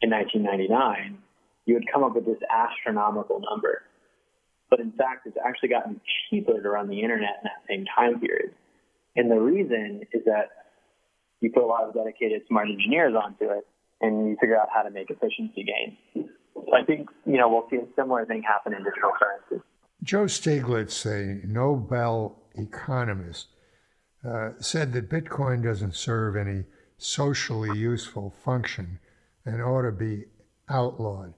in 0.00 0.10
1999, 0.10 1.18
you 1.64 1.74
would 1.74 1.84
come 1.92 2.04
up 2.04 2.14
with 2.14 2.26
this 2.26 2.38
astronomical 2.50 3.40
number. 3.50 3.82
But 4.70 4.80
in 4.80 4.92
fact, 4.92 5.26
it's 5.26 5.36
actually 5.44 5.70
gotten 5.70 6.00
cheaper 6.28 6.60
to 6.60 6.68
run 6.68 6.88
the 6.88 7.00
internet 7.00 7.42
in 7.42 7.44
that 7.44 7.62
same 7.68 7.84
time 7.96 8.20
period. 8.20 8.52
And 9.14 9.30
the 9.30 9.40
reason 9.40 10.02
is 10.12 10.24
that 10.26 10.50
you 11.40 11.50
put 11.50 11.62
a 11.62 11.66
lot 11.66 11.84
of 11.84 11.94
dedicated 11.94 12.42
smart 12.48 12.68
engineers 12.68 13.14
onto 13.14 13.50
it 13.50 13.66
and 14.00 14.28
you 14.28 14.36
figure 14.40 14.58
out 14.58 14.68
how 14.72 14.82
to 14.82 14.90
make 14.90 15.10
efficiency 15.10 15.64
gains. 15.64 16.28
So 16.54 16.74
I 16.74 16.84
think, 16.84 17.08
you 17.24 17.38
know, 17.38 17.48
we'll 17.48 17.66
see 17.70 17.76
a 17.76 17.86
similar 17.96 18.26
thing 18.26 18.42
happen 18.42 18.74
in 18.74 18.82
digital 18.84 19.12
currency. 19.18 19.64
Joe 20.06 20.26
Stiglitz, 20.26 21.04
a 21.04 21.44
Nobel 21.44 22.40
economist, 22.54 23.48
uh, 24.24 24.50
said 24.60 24.92
that 24.92 25.10
Bitcoin 25.10 25.64
doesn't 25.64 25.96
serve 25.96 26.36
any 26.36 26.62
socially 26.96 27.76
useful 27.76 28.32
function 28.44 29.00
and 29.44 29.60
ought 29.60 29.82
to 29.82 29.90
be 29.90 30.26
outlawed. 30.70 31.34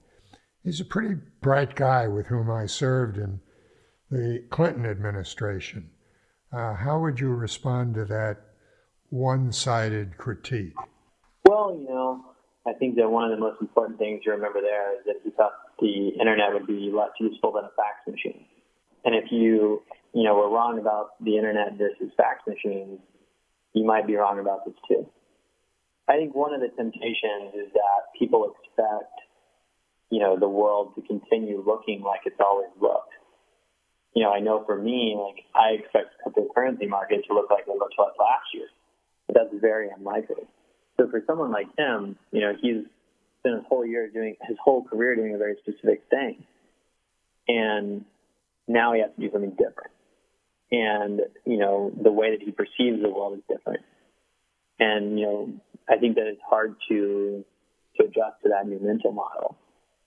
He's 0.63 0.79
a 0.79 0.85
pretty 0.85 1.15
bright 1.41 1.73
guy 1.73 2.07
with 2.07 2.27
whom 2.27 2.51
I 2.51 2.67
served 2.67 3.17
in 3.17 3.39
the 4.11 4.45
Clinton 4.51 4.85
administration. 4.85 5.89
Uh, 6.53 6.75
how 6.75 6.99
would 6.99 7.19
you 7.19 7.29
respond 7.29 7.95
to 7.95 8.05
that 8.05 8.37
one 9.09 9.51
sided 9.51 10.15
critique? 10.19 10.75
Well, 11.47 11.75
you 11.75 11.89
know, 11.89 12.23
I 12.67 12.73
think 12.73 12.97
that 12.97 13.09
one 13.09 13.23
of 13.23 13.31
the 13.31 13.43
most 13.43 13.61
important 13.61 13.97
things 13.97 14.23
to 14.25 14.29
remember 14.29 14.61
there 14.61 14.93
is 14.99 15.05
that 15.07 15.15
he 15.23 15.31
thought 15.31 15.53
the 15.79 16.09
internet 16.19 16.53
would 16.53 16.67
be 16.67 16.91
less 16.95 17.09
useful 17.19 17.51
than 17.51 17.63
a 17.63 17.71
fax 17.75 18.05
machine. 18.07 18.45
And 19.05 19.15
if 19.15 19.31
you, 19.31 19.81
you 20.13 20.23
know, 20.23 20.35
were 20.35 20.49
wrong 20.49 20.79
about 20.79 21.11
the 21.23 21.37
internet 21.37 21.77
versus 21.77 22.11
fax 22.17 22.45
machines, 22.47 22.99
you 23.73 23.85
might 23.85 24.07
be 24.07 24.15
wrong 24.15 24.39
about 24.39 24.65
this 24.65 24.75
too. 24.87 25.07
I 26.07 26.17
think 26.17 26.33
one 26.33 26.53
of 26.53 26.61
the 26.61 26.69
temptations 26.69 27.53
is 27.53 27.71
that 27.73 28.17
people 28.17 28.51
expect, 28.51 29.13
you 30.09 30.19
know, 30.19 30.37
the 30.39 30.49
world 30.49 30.95
to 30.95 31.01
continue 31.01 31.63
looking 31.65 32.01
like 32.01 32.21
it's 32.25 32.39
always 32.39 32.71
looked. 32.81 33.13
You 34.15 34.23
know, 34.23 34.31
I 34.31 34.39
know 34.39 34.63
for 34.65 34.75
me, 34.75 35.15
like 35.15 35.45
I 35.53 35.79
expect 35.79 36.15
the 36.25 36.41
cryptocurrency 36.41 36.89
market 36.89 37.25
to 37.27 37.33
look 37.35 37.51
like 37.51 37.65
it 37.67 37.77
looked 37.77 37.93
like 37.97 38.13
last 38.19 38.47
year, 38.53 38.65
but 39.27 39.35
that's 39.35 39.61
very 39.61 39.89
unlikely. 39.95 40.47
So 40.97 41.07
for 41.09 41.21
someone 41.27 41.51
like 41.51 41.67
him, 41.77 42.17
you 42.31 42.41
know, 42.41 42.53
he's 42.59 42.85
spent 43.39 43.55
his 43.55 43.65
whole 43.69 43.85
year 43.85 44.09
doing 44.09 44.35
his 44.47 44.57
whole 44.61 44.83
career 44.83 45.15
doing 45.15 45.35
a 45.35 45.37
very 45.37 45.55
specific 45.61 46.01
thing, 46.09 46.43
and 47.47 48.03
now 48.69 48.93
he 48.93 49.01
has 49.01 49.09
to 49.15 49.21
do 49.21 49.31
something 49.31 49.51
different. 49.51 49.91
And 50.71 51.21
you 51.45 51.57
know, 51.57 51.91
the 52.01 52.11
way 52.11 52.31
that 52.31 52.41
he 52.41 52.51
perceives 52.51 53.01
the 53.01 53.09
world 53.09 53.37
is 53.37 53.43
different. 53.49 53.81
And 54.79 55.19
you 55.19 55.25
know, 55.25 55.53
I 55.89 55.97
think 55.97 56.15
that 56.15 56.27
it's 56.27 56.41
hard 56.47 56.75
to 56.87 57.43
to 57.97 58.03
adjust 58.03 58.41
to 58.43 58.49
that 58.49 58.67
new 58.67 58.79
mental 58.79 59.11
model. 59.11 59.57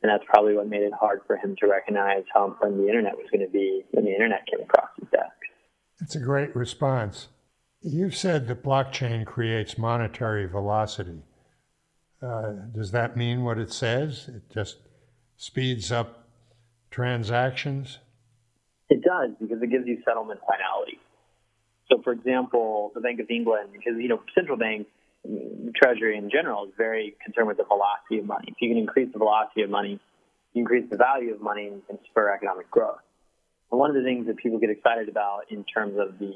And 0.02 0.10
that's 0.10 0.24
probably 0.26 0.54
what 0.54 0.68
made 0.68 0.82
it 0.82 0.92
hard 0.98 1.20
for 1.26 1.36
him 1.36 1.54
to 1.60 1.66
recognize 1.66 2.24
how 2.32 2.46
important 2.46 2.80
the 2.80 2.88
internet 2.88 3.16
was 3.16 3.26
going 3.30 3.46
to 3.46 3.52
be 3.52 3.84
when 3.92 4.04
the 4.04 4.12
internet 4.12 4.46
came 4.50 4.64
across 4.64 4.88
his 4.98 5.08
desk. 5.10 5.32
That's 6.00 6.16
a 6.16 6.20
great 6.20 6.54
response. 6.56 7.28
You've 7.80 8.16
said 8.16 8.48
that 8.48 8.64
blockchain 8.64 9.24
creates 9.24 9.78
monetary 9.78 10.46
velocity. 10.46 11.22
Uh, 12.20 12.52
does 12.74 12.92
that 12.92 13.16
mean 13.16 13.44
what 13.44 13.58
it 13.58 13.72
says? 13.72 14.28
It 14.28 14.42
just 14.52 14.78
speeds 15.36 15.90
up 15.92 16.28
transactions? 16.90 17.98
It 18.92 19.00
does 19.00 19.30
because 19.40 19.62
it 19.62 19.70
gives 19.70 19.86
you 19.86 20.02
settlement 20.04 20.40
finality. 20.44 21.00
So, 21.90 22.02
for 22.02 22.12
example, 22.12 22.92
the 22.94 23.00
Bank 23.00 23.20
of 23.20 23.30
England, 23.30 23.70
because 23.72 23.94
you 23.96 24.08
know 24.08 24.20
central 24.34 24.58
banks 24.58 24.90
Treasury 25.74 26.18
in 26.18 26.28
general 26.30 26.66
is 26.66 26.72
very 26.76 27.16
concerned 27.24 27.48
with 27.48 27.56
the 27.56 27.64
velocity 27.64 28.18
of 28.18 28.26
money. 28.26 28.48
If 28.48 28.56
you 28.60 28.68
can 28.68 28.76
increase 28.76 29.10
the 29.12 29.18
velocity 29.18 29.62
of 29.62 29.70
money, 29.70 29.98
you 30.52 30.60
increase 30.60 30.90
the 30.90 30.98
value 30.98 31.32
of 31.32 31.40
money 31.40 31.68
and 31.68 31.98
spur 32.10 32.34
economic 32.34 32.70
growth. 32.70 33.00
And 33.70 33.80
one 33.80 33.88
of 33.88 33.96
the 33.96 34.02
things 34.02 34.26
that 34.26 34.36
people 34.36 34.58
get 34.58 34.68
excited 34.68 35.08
about 35.08 35.50
in 35.50 35.64
terms 35.64 35.96
of 35.98 36.18
the 36.18 36.34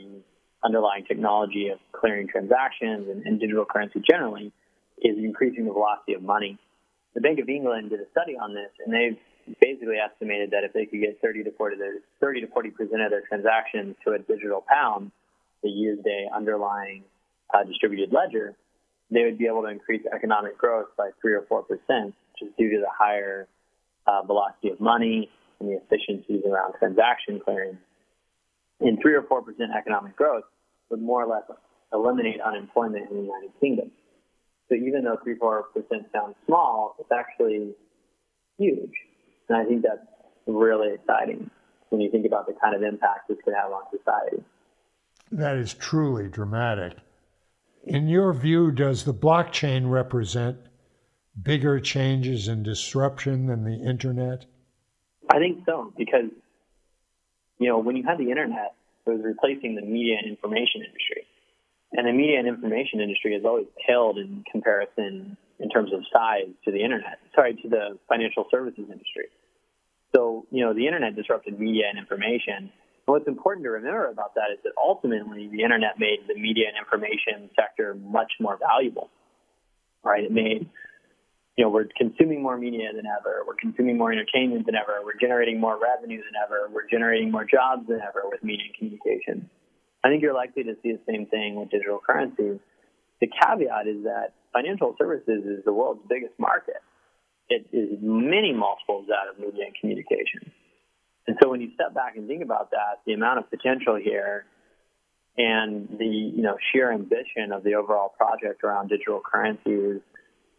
underlying 0.65 1.05
technology 1.05 1.69
of 1.69 1.79
clearing 1.93 2.27
transactions 2.29 3.09
and, 3.11 3.27
and 3.27 3.39
digital 3.39 3.67
currency 3.67 4.01
generally 4.09 4.53
is 5.03 5.19
increasing 5.19 5.67
the 5.67 5.73
velocity 5.73 6.15
of 6.15 6.23
money. 6.23 6.57
The 7.15 7.21
Bank 7.21 7.39
of 7.39 7.49
England 7.51 7.91
did 7.91 8.01
a 8.01 8.09
study 8.13 8.37
on 8.41 8.55
this, 8.55 8.71
and 8.85 8.95
they 8.95 9.19
basically 9.61 9.97
estimated 9.97 10.51
that 10.51 10.65
if 10.65 10.73
they 10.73 10.87
could 10.87 11.01
get 11.01 11.21
30 11.21 11.45
to 11.45 11.53
40, 11.53 11.77
30 12.21 12.41
to 12.41 12.47
40 12.49 12.71
percent 12.71 13.03
of 13.03 13.11
their 13.11 13.23
transactions 13.29 13.97
to 14.05 14.13
a 14.13 14.19
digital 14.19 14.65
pound, 14.69 15.11
they 15.63 15.69
used 15.69 16.07
a 16.07 16.35
underlying 16.35 17.05
uh, 17.53 17.65
distributed 17.65 18.13
ledger, 18.13 18.55
they 19.11 19.25
would 19.25 19.39
be 19.39 19.47
able 19.47 19.63
to 19.63 19.69
increase 19.69 20.03
economic 20.13 20.59
growth 20.59 20.89
by 20.97 21.11
three 21.21 21.33
or 21.33 21.43
four 21.49 21.63
percent, 21.63 22.15
just 22.39 22.57
due 22.57 22.71
to 22.71 22.79
the 22.81 22.91
higher 22.93 23.47
uh, 24.07 24.23
velocity 24.23 24.71
of 24.71 24.81
money 24.81 25.31
and 25.61 25.69
the 25.69 25.77
efficiencies 25.77 26.43
around 26.49 26.75
transaction 26.79 27.41
clearing. 27.41 27.79
And 28.81 28.99
three 29.01 29.15
or 29.15 29.23
four 29.23 29.43
percent 29.43 29.71
economic 29.77 30.17
growth 30.17 30.45
would 30.91 31.01
more 31.01 31.23
or 31.23 31.27
less 31.27 31.45
eliminate 31.93 32.41
unemployment 32.41 33.11
in 33.11 33.17
the 33.17 33.23
United 33.23 33.51
Kingdom. 33.61 33.91
So 34.69 34.75
even 34.75 35.05
though 35.05 35.19
three 35.23 35.37
four 35.37 35.65
percent 35.75 36.09
sounds 36.13 36.35
small, 36.47 36.97
it's 36.99 37.11
actually 37.13 37.75
huge, 38.59 38.93
and 39.49 39.59
I 39.59 39.65
think 39.65 39.83
that's 39.83 40.07
really 40.47 40.95
exciting 40.95 41.51
when 41.91 42.01
you 42.01 42.11
think 42.11 42.27
about 42.27 42.47
the 42.47 42.55
kind 42.55 42.75
of 42.75 42.83
impact 42.83 43.29
this 43.29 43.39
could 43.45 43.55
have 43.55 43.73
on 43.73 43.83
society. 43.91 44.43
That 45.33 45.57
is 45.57 45.75
truly 45.75 46.29
dramatic. 46.29 46.95
In 47.85 48.09
your 48.09 48.33
view, 48.33 48.73
does 48.73 49.05
the 49.05 49.15
blockchain 49.15 49.91
represent 49.91 50.59
bigger 51.41 51.79
changes 51.79 52.49
and 52.49 52.65
disruption 52.65 53.47
than 53.47 53.65
the 53.65 53.89
internet? 53.89 54.47
I 55.31 55.39
think 55.39 55.65
so, 55.67 55.93
because, 55.97 56.31
you 57.59 57.69
know, 57.69 57.79
when 57.79 57.97
you 57.97 58.03
had 58.03 58.19
the 58.19 58.31
internet, 58.31 58.75
it 59.07 59.11
was 59.11 59.21
replacing 59.23 59.75
the 59.75 59.83
media 59.83 60.17
and 60.19 60.29
information 60.29 60.83
industry. 60.85 61.27
And 61.93 62.07
the 62.07 62.13
media 62.13 62.39
and 62.39 62.49
information 62.49 63.01
industry 63.01 63.35
has 63.35 63.45
always 63.45 63.67
paled 63.87 64.19
in 64.19 64.45
comparison 64.51 65.37
in 65.59 65.71
terms 65.71 65.93
of 65.93 66.01
size 66.13 66.53
to 66.65 66.73
the 66.73 66.83
internet, 66.83 67.19
sorry, 67.35 67.55
to 67.63 67.69
the 67.69 67.99
financial 68.09 68.47
services 68.51 68.85
industry. 68.91 69.27
So, 70.15 70.47
you 70.51 70.65
know, 70.65 70.75
the 70.75 70.87
internet 70.87 71.17
disrupted 71.17 71.59
media 71.59 71.85
and 71.89 71.99
information 71.99 72.71
what's 73.07 73.29
important 73.29 73.65
to 73.65 73.71
remember 73.71 74.11
about 74.11 74.35
that 74.35 74.51
is 74.53 74.59
that 74.65 74.73
ultimately 74.77 75.49
the 75.49 75.63
internet 75.63 75.99
made 75.99 76.19
the 76.27 76.35
media 76.35 76.67
and 76.69 76.77
information 76.77 77.49
sector 77.55 77.95
much 77.95 78.33
more 78.41 78.59
valuable. 78.59 79.11
Right? 80.05 80.25
It 80.25 80.33
made 80.33 80.69
you 81.57 81.65
know, 81.65 81.71
we're 81.71 81.89
consuming 81.97 82.43
more 82.43 82.59
media 82.59 82.91
than 82.95 83.07
ever. 83.07 83.43
We're 83.47 83.55
consuming 83.55 83.97
more 83.97 84.13
entertainment 84.13 84.67
than 84.67 84.75
ever. 84.75 85.01
We're 85.03 85.19
generating 85.19 85.59
more 85.59 85.81
revenue 85.81 86.19
than 86.19 86.35
ever. 86.45 86.69
We're 86.71 86.87
generating 86.87 87.31
more 87.31 87.47
jobs 87.47 87.89
than 87.89 88.01
ever 88.07 88.29
with 88.31 88.45
media 88.45 88.67
and 88.67 88.75
communication. 88.75 89.49
I 90.05 90.11
think 90.11 90.21
you're 90.21 90.35
likely 90.35 90.65
to 90.65 90.75
see 90.83 90.93
the 90.93 91.01
same 91.09 91.25
thing 91.27 91.57
with 91.57 91.71
digital 91.71 91.99
currencies. 91.99 92.61
The 93.23 93.29
caveat 93.29 93.87
is 93.87 94.05
that 94.05 94.35
financial 94.57 94.95
services 94.99 95.45
is 95.45 95.65
the 95.65 95.73
world's 95.73 96.01
biggest 96.09 96.35
market. 96.39 96.81
It 97.49 97.67
is 97.73 97.99
many 98.01 98.53
multiples 98.53 99.07
out 99.11 99.29
of 99.33 99.39
media 99.39 99.67
and 99.67 99.75
communication. 99.79 100.51
And 101.27 101.37
so 101.43 101.51
when 101.51 101.61
you 101.61 101.71
step 101.75 101.95
back 101.95 102.17
and 102.17 102.27
think 102.27 102.43
about 102.43 102.71
that, 102.71 103.01
the 103.07 103.13
amount 103.13 103.39
of 103.39 103.51
potential 103.51 103.97
here 103.97 104.47
and 105.37 105.89
the 105.99 106.07
you 106.07 106.43
know 106.43 106.57
sheer 106.73 106.93
ambition 106.93 107.53
of 107.53 107.63
the 107.63 107.75
overall 107.75 108.09
project 108.17 108.65
around 108.65 108.89
digital 108.89 109.21
currencies 109.21 110.01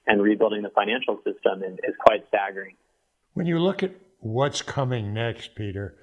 and 0.05 0.21
rebuilding 0.21 0.62
the 0.62 0.69
financial 0.69 1.17
system 1.17 1.63
is, 1.63 1.73
is 1.83 1.95
quite 1.99 2.23
staggering. 2.27 2.75
When 3.33 3.47
you 3.47 3.60
look 3.60 3.81
at 3.83 3.91
what's 4.19 4.62
coming 4.62 5.13
next, 5.13 5.55
Peter, 5.55 5.95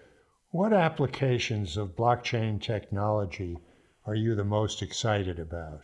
what 0.50 0.72
applications 0.72 1.76
of 1.76 1.96
blockchain 1.96 2.60
technology 2.60 3.58
are 4.06 4.14
you 4.14 4.34
the 4.34 4.44
most 4.44 4.82
excited 4.82 5.38
about? 5.38 5.80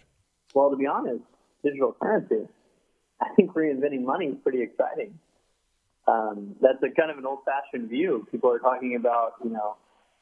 Well, 0.54 0.70
to 0.70 0.76
be 0.76 0.86
honest, 0.86 1.22
digital 1.62 1.94
currency. 2.00 2.48
I 3.20 3.34
think 3.36 3.52
reinventing 3.52 4.02
money 4.02 4.26
is 4.26 4.36
pretty 4.42 4.62
exciting 4.62 5.18
um, 6.10 6.56
that's 6.60 6.82
a 6.82 6.90
kind 6.90 7.10
of 7.10 7.18
an 7.18 7.26
old-fashioned 7.26 7.88
view. 7.88 8.26
People 8.30 8.50
are 8.50 8.58
talking 8.58 8.96
about, 8.96 9.34
you 9.44 9.50
know, 9.50 9.76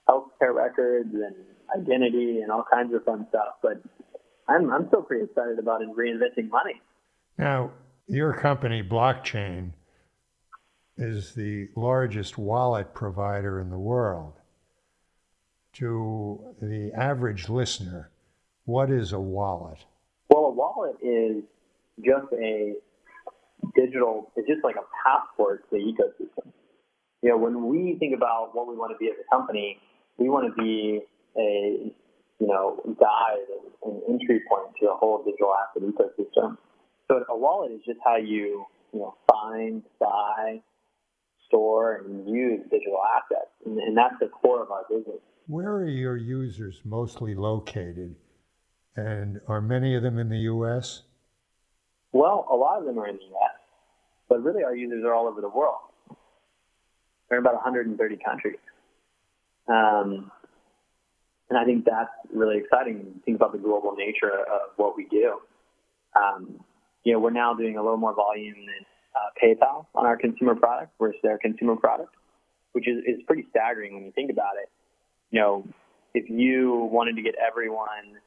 healthcare 0.08 0.54
records 0.54 1.14
and 1.14 1.34
identity 1.76 2.40
and 2.40 2.50
all 2.50 2.64
kinds 2.70 2.94
of 2.94 3.04
fun 3.04 3.26
stuff. 3.28 3.56
But 3.62 3.82
I'm 4.48 4.70
I'm 4.70 4.88
still 4.88 5.02
pretty 5.02 5.24
excited 5.24 5.58
about 5.58 5.80
reinventing 5.80 6.50
money. 6.50 6.80
Now, 7.36 7.70
your 8.06 8.32
company, 8.34 8.82
Blockchain, 8.82 9.72
is 10.96 11.34
the 11.34 11.68
largest 11.76 12.38
wallet 12.38 12.94
provider 12.94 13.60
in 13.60 13.70
the 13.70 13.78
world. 13.78 14.34
To 15.74 16.54
the 16.60 16.90
average 16.96 17.48
listener, 17.48 18.10
what 18.64 18.90
is 18.90 19.12
a 19.12 19.20
wallet? 19.20 19.84
Well, 20.28 20.44
a 20.44 20.50
wallet 20.50 20.96
is 21.02 21.42
just 22.04 22.32
a 22.32 22.74
digital 23.74 24.30
it's 24.36 24.46
just 24.46 24.62
like 24.62 24.76
a 24.76 24.86
passport 25.04 25.68
to 25.70 25.76
the 25.76 25.82
ecosystem. 25.82 26.52
You 27.22 27.30
know, 27.30 27.36
when 27.36 27.66
we 27.66 27.96
think 27.98 28.14
about 28.14 28.54
what 28.54 28.68
we 28.68 28.76
want 28.76 28.92
to 28.92 28.98
be 28.98 29.10
as 29.10 29.16
a 29.18 29.34
company, 29.34 29.78
we 30.18 30.28
want 30.28 30.54
to 30.54 30.62
be 30.62 31.00
a 31.36 31.92
you 32.40 32.46
know, 32.46 32.80
guide 33.00 33.46
and, 33.84 34.02
entry 34.08 34.40
point 34.48 34.74
to 34.80 34.90
a 34.90 34.96
whole 34.96 35.22
digital 35.24 35.52
asset 35.54 35.82
ecosystem. 35.82 36.56
So 37.08 37.24
a 37.28 37.36
wallet 37.36 37.72
is 37.72 37.80
just 37.84 37.98
how 38.04 38.16
you, 38.16 38.64
you 38.92 39.00
know, 39.00 39.14
find, 39.30 39.82
buy, 39.98 40.60
store, 41.46 41.96
and 41.96 42.28
use 42.28 42.60
digital 42.70 43.00
assets, 43.16 43.50
and, 43.64 43.78
and 43.78 43.96
that's 43.96 44.14
the 44.20 44.28
core 44.28 44.62
of 44.62 44.70
our 44.70 44.84
business. 44.88 45.20
Where 45.46 45.72
are 45.72 45.88
your 45.88 46.16
users 46.16 46.82
mostly 46.84 47.34
located, 47.34 48.14
and 48.98 49.40
are 49.46 49.60
many 49.60 49.94
of 49.94 50.02
them 50.02 50.18
in 50.18 50.28
the 50.28 50.38
U.S.? 50.38 51.02
Well, 52.12 52.46
a 52.50 52.56
lot 52.56 52.78
of 52.78 52.84
them 52.84 52.98
are 52.98 53.06
in 53.06 53.16
the 53.16 53.24
U.S., 53.24 53.60
but 54.28 54.42
really 54.42 54.64
our 54.64 54.74
users 54.74 55.04
are 55.04 55.14
all 55.14 55.28
over 55.28 55.40
the 55.40 55.48
world. 55.48 55.78
They're 57.28 57.38
in 57.38 57.44
about 57.44 57.54
130 57.54 58.18
countries. 58.24 58.58
Um, 59.68 60.32
and 61.48 61.58
I 61.58 61.64
think 61.64 61.84
that's 61.84 62.10
really 62.32 62.58
exciting. 62.58 63.20
Think 63.24 63.36
about 63.36 63.52
the 63.52 63.58
global 63.58 63.94
nature 63.96 64.30
of 64.30 64.72
what 64.76 64.96
we 64.96 65.06
do. 65.06 65.38
Um, 66.16 66.64
you 67.04 67.12
know, 67.12 67.20
we're 67.20 67.30
now 67.30 67.54
doing 67.54 67.76
a 67.76 67.82
little 67.82 67.98
more 67.98 68.14
volume 68.14 68.54
than 68.54 68.86
uh, 69.14 69.30
PayPal 69.42 69.86
on 69.94 70.06
our 70.06 70.16
consumer 70.16 70.54
product 70.54 70.92
versus 70.98 71.20
their 71.22 71.38
consumer 71.38 71.76
product, 71.76 72.14
which 72.72 72.88
is, 72.88 72.98
is 73.06 73.22
pretty 73.26 73.46
staggering 73.50 73.94
when 73.94 74.04
you 74.04 74.12
think 74.12 74.30
about 74.30 74.56
it. 74.60 74.70
You 75.30 75.40
know, 75.40 75.68
if 76.14 76.28
you 76.28 76.88
wanted 76.90 77.16
to 77.16 77.22
get 77.22 77.34
everyone 77.36 78.18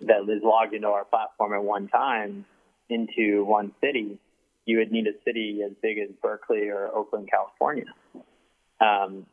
that 0.00 0.22
is 0.28 0.42
logged 0.42 0.74
into 0.74 0.88
our 0.88 1.04
platform 1.04 1.54
at 1.54 1.62
one 1.62 1.88
time 1.88 2.44
into 2.88 3.44
one 3.44 3.72
city, 3.80 4.18
you 4.64 4.78
would 4.78 4.92
need 4.92 5.06
a 5.06 5.12
city 5.24 5.60
as 5.64 5.72
big 5.82 5.98
as 5.98 6.08
Berkeley 6.22 6.68
or 6.68 6.88
Oakland, 6.94 7.28
California. 7.30 7.86
Um, 8.80 9.26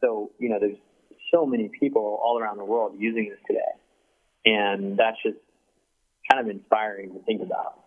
so, 0.00 0.30
you 0.38 0.48
know, 0.48 0.58
there's 0.58 0.76
so 1.32 1.46
many 1.46 1.68
people 1.68 2.18
all 2.22 2.38
around 2.38 2.58
the 2.58 2.64
world 2.64 2.94
using 2.98 3.28
this 3.28 3.38
today. 3.46 3.60
And 4.44 4.96
that's 4.96 5.16
just 5.22 5.36
kind 6.30 6.44
of 6.44 6.54
inspiring 6.54 7.12
to 7.12 7.20
think 7.20 7.42
about. 7.42 7.78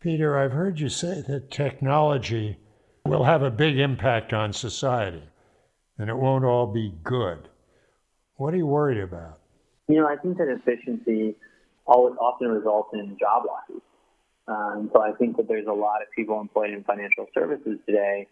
Peter, 0.00 0.38
I've 0.38 0.52
heard 0.52 0.78
you 0.78 0.88
say 0.88 1.22
that 1.26 1.50
technology 1.50 2.58
will 3.04 3.24
have 3.24 3.42
a 3.42 3.50
big 3.50 3.78
impact 3.78 4.32
on 4.32 4.52
society 4.52 5.22
and 5.98 6.08
it 6.08 6.16
won't 6.16 6.44
all 6.44 6.66
be 6.66 6.94
good. 7.02 7.48
What 8.36 8.54
are 8.54 8.56
you 8.56 8.66
worried 8.66 9.02
about? 9.02 9.37
You 9.88 9.96
know, 9.96 10.06
I 10.06 10.16
think 10.16 10.38
that 10.38 10.48
efficiency 10.48 11.34
always 11.86 12.14
often 12.20 12.48
results 12.48 12.90
in 12.92 13.16
job 13.18 13.44
losses. 13.46 13.82
Um, 14.46 14.90
so 14.92 15.02
I 15.02 15.12
think 15.12 15.36
that 15.36 15.48
there's 15.48 15.66
a 15.66 15.72
lot 15.72 16.02
of 16.02 16.08
people 16.14 16.40
employed 16.40 16.70
in 16.70 16.84
financial 16.84 17.26
services 17.34 17.78
today 17.86 18.26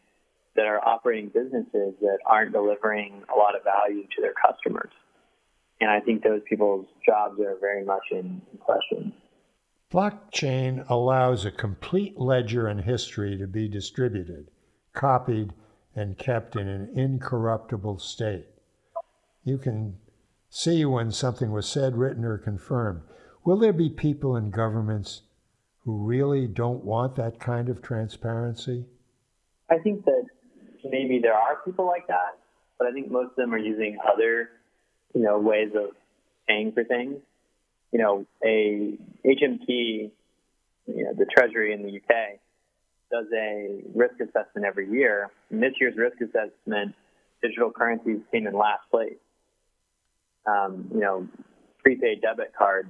that 0.55 0.67
are 0.67 0.83
operating 0.87 1.29
businesses 1.29 1.95
that 2.01 2.19
aren't 2.25 2.53
delivering 2.53 3.23
a 3.35 3.37
lot 3.37 3.55
of 3.55 3.65
value 3.65 4.03
to 4.03 4.23
their 4.23 4.33
customers. 4.35 4.91
And 5.81 5.91
I 5.91 6.01
think 6.01 6.23
those 6.23 6.41
people's 6.49 6.87
jobs 7.05 7.39
are 7.41 7.57
very 7.61 7.85
much 7.85 8.05
in 8.11 8.41
question. 8.61 9.13
Blockchain 9.93 10.89
allows 10.89 11.45
a 11.45 11.51
complete 11.51 12.19
ledger 12.19 12.67
and 12.67 12.81
history 12.81 13.37
to 13.37 13.47
be 13.47 13.69
distributed, 13.69 14.51
copied, 14.95 15.53
and 15.95 16.19
kept 16.19 16.57
in 16.57 16.67
an 16.67 16.91
incorruptible 16.95 17.99
state. 17.99 18.47
You 19.45 19.59
can 19.59 19.97
see 20.49 20.85
when 20.85 21.11
something 21.11 21.51
was 21.51 21.69
said, 21.69 21.97
written, 21.97 22.25
or 22.25 22.39
confirmed. 22.39 23.03
Will 23.45 23.59
there 23.59 23.73
be 23.73 23.89
people 23.89 24.37
in 24.37 24.51
governments 24.51 25.23
who 25.85 26.05
really 26.05 26.47
don't 26.47 26.85
want 26.85 27.17
that 27.17 27.39
kind 27.39 27.69
of 27.69 27.81
transparency? 27.81 28.87
I 29.71 29.79
think 29.79 30.05
that 30.05 30.25
maybe 30.85 31.21
there 31.21 31.35
are 31.35 31.57
people 31.65 31.87
like 31.87 32.07
that, 32.09 32.39
but 32.79 32.89
I 32.89 32.93
think 32.93 33.11
most 33.11 33.31
of 33.31 33.37
them 33.37 33.55
are 33.55 33.59
using 33.59 33.99
other, 34.13 34.51
you 35.15 35.23
know, 35.23 35.39
ways 35.39 35.71
of 35.75 35.91
paying 36.49 36.73
for 36.73 36.85
things. 36.85 37.17
You 37.93 38.01
know, 38.01 38.27
a 38.45 38.99
HMT, 39.25 39.69
you 39.69 41.05
know, 41.05 41.13
the 41.17 41.27
Treasury 41.27 41.73
in 41.73 41.83
the 41.83 41.97
UK 41.97 42.41
does 43.11 43.27
a 43.33 43.83
risk 43.95 44.15
assessment 44.21 44.67
every 44.67 44.91
year. 44.91 45.31
In 45.51 45.61
this 45.61 45.75
year's 45.81 45.97
risk 45.97 46.17
assessment, 46.21 46.95
digital 47.43 47.71
currencies 47.71 48.21
came 48.33 48.47
in 48.47 48.55
last 48.55 48.83
place. 48.91 49.17
Um, 50.47 50.89
you 50.93 51.01
know, 51.01 51.27
prepaid 51.83 52.23
debit 52.23 52.53
cards 52.57 52.89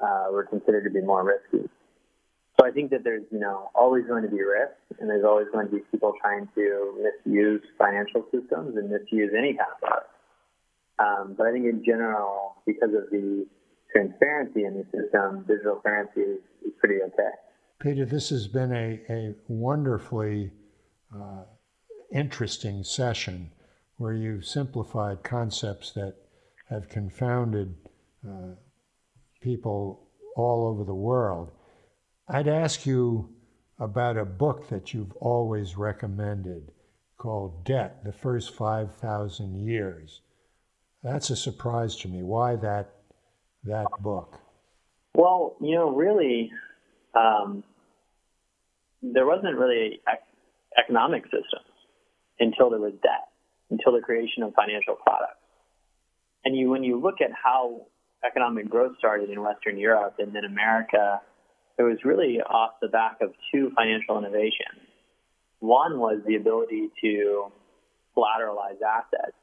uh, 0.00 0.26
were 0.30 0.44
considered 0.44 0.84
to 0.84 0.90
be 0.90 1.00
more 1.00 1.24
risky. 1.24 1.68
So 2.58 2.66
I 2.66 2.70
think 2.70 2.90
that 2.90 3.02
there's, 3.02 3.24
you 3.32 3.40
know, 3.40 3.70
always 3.74 4.06
going 4.06 4.22
to 4.22 4.28
be 4.28 4.40
risk, 4.42 4.76
and 5.00 5.10
there's 5.10 5.24
always 5.24 5.48
going 5.52 5.66
to 5.66 5.72
be 5.72 5.82
people 5.90 6.12
trying 6.20 6.48
to 6.54 7.10
misuse 7.26 7.62
financial 7.78 8.24
systems 8.30 8.76
and 8.76 8.90
misuse 8.90 9.32
any 9.36 9.54
kind 9.54 9.68
of 9.72 9.80
product. 9.80 10.10
Um, 10.98 11.34
but 11.36 11.46
I 11.48 11.52
think 11.52 11.64
in 11.64 11.82
general, 11.84 12.54
because 12.64 12.94
of 12.94 13.10
the 13.10 13.46
transparency 13.92 14.64
in 14.64 14.74
the 14.74 14.84
system, 14.84 15.44
digital 15.48 15.80
currency 15.84 16.20
is, 16.20 16.38
is 16.64 16.72
pretty 16.78 17.02
okay. 17.02 17.30
Peter, 17.80 18.04
this 18.04 18.30
has 18.30 18.46
been 18.46 18.72
a, 18.72 19.00
a 19.10 19.34
wonderfully 19.48 20.52
uh, 21.14 21.42
interesting 22.12 22.84
session 22.84 23.50
where 23.96 24.12
you've 24.12 24.46
simplified 24.46 25.24
concepts 25.24 25.90
that 25.92 26.14
have 26.70 26.88
confounded 26.88 27.74
uh, 28.26 28.54
people 29.40 30.08
all 30.36 30.66
over 30.66 30.84
the 30.84 30.94
world. 30.94 31.50
I'd 32.28 32.48
ask 32.48 32.86
you 32.86 33.30
about 33.78 34.16
a 34.16 34.24
book 34.24 34.68
that 34.68 34.94
you've 34.94 35.12
always 35.16 35.76
recommended 35.76 36.72
called 37.18 37.64
Debt 37.64 38.04
The 38.04 38.12
First 38.12 38.54
5,000 38.54 39.66
Years. 39.66 40.20
That's 41.02 41.30
a 41.30 41.36
surprise 41.36 41.96
to 41.96 42.08
me. 42.08 42.22
Why 42.22 42.56
that, 42.56 42.90
that 43.64 43.86
book? 44.00 44.40
Well, 45.14 45.56
you 45.60 45.74
know, 45.74 45.90
really, 45.90 46.50
um, 47.14 47.62
there 49.02 49.26
wasn't 49.26 49.56
really 49.56 50.00
economic 50.78 51.24
systems 51.24 51.70
until 52.40 52.70
there 52.70 52.80
was 52.80 52.94
debt, 53.02 53.28
until 53.70 53.92
the 53.92 54.00
creation 54.00 54.42
of 54.42 54.54
financial 54.54 54.96
products. 54.96 55.43
And 56.44 56.56
you, 56.56 56.70
when 56.70 56.84
you 56.84 57.00
look 57.00 57.20
at 57.20 57.30
how 57.32 57.86
economic 58.24 58.68
growth 58.68 58.96
started 58.98 59.30
in 59.30 59.40
Western 59.40 59.78
Europe 59.78 60.16
and 60.18 60.34
then 60.34 60.44
America 60.44 61.20
it 61.78 61.82
was 61.82 61.98
really 62.04 62.40
off 62.40 62.72
the 62.80 62.88
back 62.88 63.18
of 63.20 63.32
two 63.52 63.72
financial 63.74 64.18
innovations. 64.18 64.86
One 65.58 65.98
was 65.98 66.20
the 66.26 66.36
ability 66.36 66.90
to 67.02 67.46
collateralize 68.16 68.80
assets. 68.80 69.36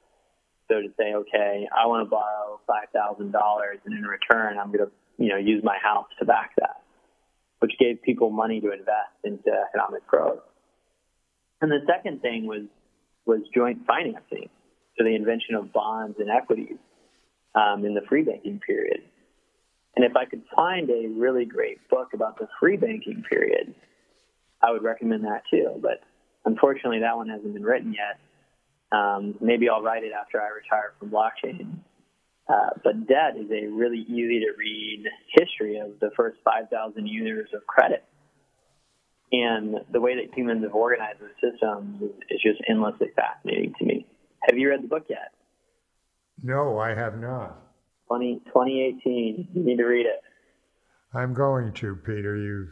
So 0.70 0.82
to 0.82 0.88
say, 0.98 1.14
okay, 1.14 1.68
I 1.76 1.88
want 1.88 2.06
to 2.06 2.10
borrow 2.10 2.62
five 2.66 2.88
thousand 2.94 3.32
dollars, 3.32 3.80
and 3.86 3.98
in 3.98 4.04
return, 4.04 4.58
I'm 4.58 4.68
going 4.68 4.86
to, 4.86 4.92
you 5.18 5.30
know, 5.30 5.38
use 5.38 5.62
my 5.64 5.78
house 5.84 6.08
to 6.20 6.26
back 6.26 6.52
that, 6.60 6.82
which 7.60 7.74
gave 7.78 8.02
people 8.02 8.30
money 8.30 8.62
to 8.62 8.72
invest 8.72 9.20
into 9.26 9.52
economic 9.68 10.08
growth. 10.08 10.40
And 11.60 11.70
the 11.70 11.82
second 11.86 12.22
thing 12.22 12.46
was 12.46 12.64
was 13.26 13.42
joint 13.54 13.86
financing, 13.86 14.50
so 14.98 15.04
the 15.04 15.16
invention 15.16 15.56
of 15.56 15.74
bonds 15.74 16.18
and 16.20 16.30
equities 16.30 16.78
um, 17.56 17.86
in 17.86 17.94
the 17.94 18.02
free 18.08 18.24
banking 18.24 18.60
period. 18.60 19.02
And 19.96 20.06
if 20.06 20.16
I 20.16 20.26
could 20.26 20.44
find 20.56 20.90
a 20.90 21.08
really 21.08 21.46
great 21.46 21.88
book 21.90 22.14
about 22.14 22.40
the 22.40 22.48
free 22.60 22.78
banking 22.78 23.24
period, 23.30 23.76
I 24.62 24.72
would 24.72 24.84
recommend 24.84 25.26
that 25.26 25.44
too. 25.50 25.80
But 25.82 26.02
unfortunately, 26.46 27.00
that 27.00 27.18
one 27.18 27.30
hasn't 27.30 27.54
been 27.54 27.64
written 27.64 27.94
yet. 27.94 28.20
Um, 28.98 29.36
maybe 29.42 29.70
I'll 29.70 29.82
write 29.82 30.04
it 30.04 30.12
after 30.14 30.42
I 30.42 30.50
retire 30.50 30.94
from 31.00 31.12
blockchain. 31.12 31.80
Uh, 32.48 32.72
but 32.84 33.08
debt 33.08 33.38
is 33.38 33.50
a 33.52 33.68
really 33.68 34.00
easy 34.00 34.40
to 34.40 34.52
read 34.58 35.06
history 35.30 35.78
of 35.78 36.00
the 36.00 36.10
first 36.16 36.38
5,000 36.44 37.08
years 37.08 37.50
of 37.54 37.66
credit. 37.66 38.04
And 39.32 39.76
the 39.92 40.02
way 40.02 40.16
that 40.16 40.36
humans 40.36 40.64
have 40.64 40.76
organized 40.76 41.20
the 41.20 41.30
systems 41.40 42.02
is, 42.02 42.12
is 42.30 42.42
just 42.42 42.62
endlessly 42.68 43.08
fascinating 43.16 43.74
to 43.80 43.86
me. 43.86 44.06
Have 44.42 44.58
you 44.58 44.70
read 44.70 44.84
the 44.84 44.88
book 44.88 45.06
yet? 45.10 45.32
No, 46.44 46.80
I 46.80 46.96
have 46.96 47.20
not. 47.20 47.58
20, 48.08 48.42
2018. 48.48 49.48
You 49.54 49.64
need 49.64 49.78
to 49.78 49.86
read 49.86 50.06
it. 50.06 50.22
I'm 51.14 51.34
going 51.34 51.74
to, 51.74 51.96
Peter. 51.96 52.36
You've, 52.36 52.70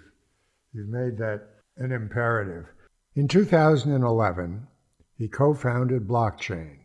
you've 0.73 0.89
made 0.89 1.17
that 1.17 1.47
an 1.77 1.91
imperative. 1.91 2.65
In 3.15 3.27
2011, 3.27 4.67
he 5.15 5.27
co 5.27 5.53
founded 5.53 6.07
Blockchain, 6.07 6.79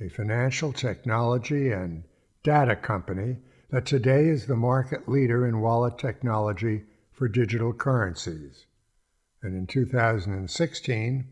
a 0.00 0.08
financial 0.08 0.72
technology 0.72 1.70
and 1.70 2.04
data 2.42 2.76
company 2.76 3.36
that 3.70 3.86
today 3.86 4.26
is 4.26 4.46
the 4.46 4.56
market 4.56 5.08
leader 5.08 5.46
in 5.46 5.60
wallet 5.60 5.98
technology 5.98 6.82
for 7.12 7.28
digital 7.28 7.72
currencies. 7.72 8.66
And 9.42 9.54
in 9.54 9.66
2016, 9.66 11.28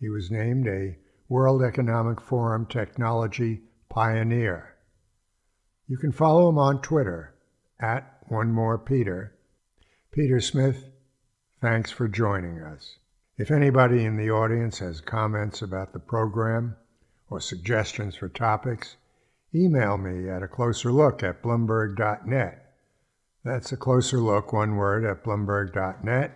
he 0.00 0.08
was 0.08 0.30
named 0.30 0.66
a 0.66 0.96
World 1.28 1.62
Economic 1.62 2.20
Forum 2.20 2.66
Technology 2.66 3.62
Pioneer. 3.92 4.74
You 5.86 5.98
can 5.98 6.12
follow 6.12 6.48
him 6.48 6.56
on 6.56 6.80
Twitter 6.80 7.34
at 7.78 8.22
One 8.28 8.50
More 8.50 8.78
Peter. 8.78 9.34
Peter 10.10 10.40
Smith, 10.40 10.88
thanks 11.60 11.90
for 11.90 12.08
joining 12.08 12.58
us. 12.62 12.96
If 13.36 13.50
anybody 13.50 14.06
in 14.06 14.16
the 14.16 14.30
audience 14.30 14.78
has 14.78 15.02
comments 15.02 15.60
about 15.60 15.92
the 15.92 15.98
program 15.98 16.74
or 17.28 17.38
suggestions 17.38 18.16
for 18.16 18.30
topics, 18.30 18.96
email 19.54 19.98
me 19.98 20.26
at 20.26 20.42
a 20.42 20.48
closer 20.48 20.90
look 20.90 21.22
at 21.22 21.42
bloomberg.net. 21.42 22.74
That's 23.44 23.72
a 23.72 23.76
closer 23.76 24.20
look, 24.20 24.54
one 24.54 24.76
word, 24.76 25.04
at 25.04 25.22
bloomberg.net. 25.22 26.34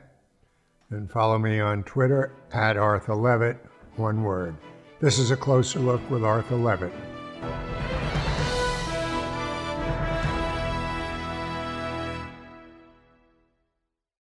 And 0.90 1.10
follow 1.10 1.38
me 1.38 1.58
on 1.60 1.84
Twitter 1.84 2.32
at 2.52 2.76
Arthur 2.76 3.14
Levitt, 3.14 3.64
one 3.96 4.24
word. 4.24 4.54
This 5.00 5.18
is 5.18 5.30
a 5.30 5.36
closer 5.38 5.78
look 5.78 6.10
with 6.10 6.22
Arthur 6.22 6.56
Levitt. 6.56 6.92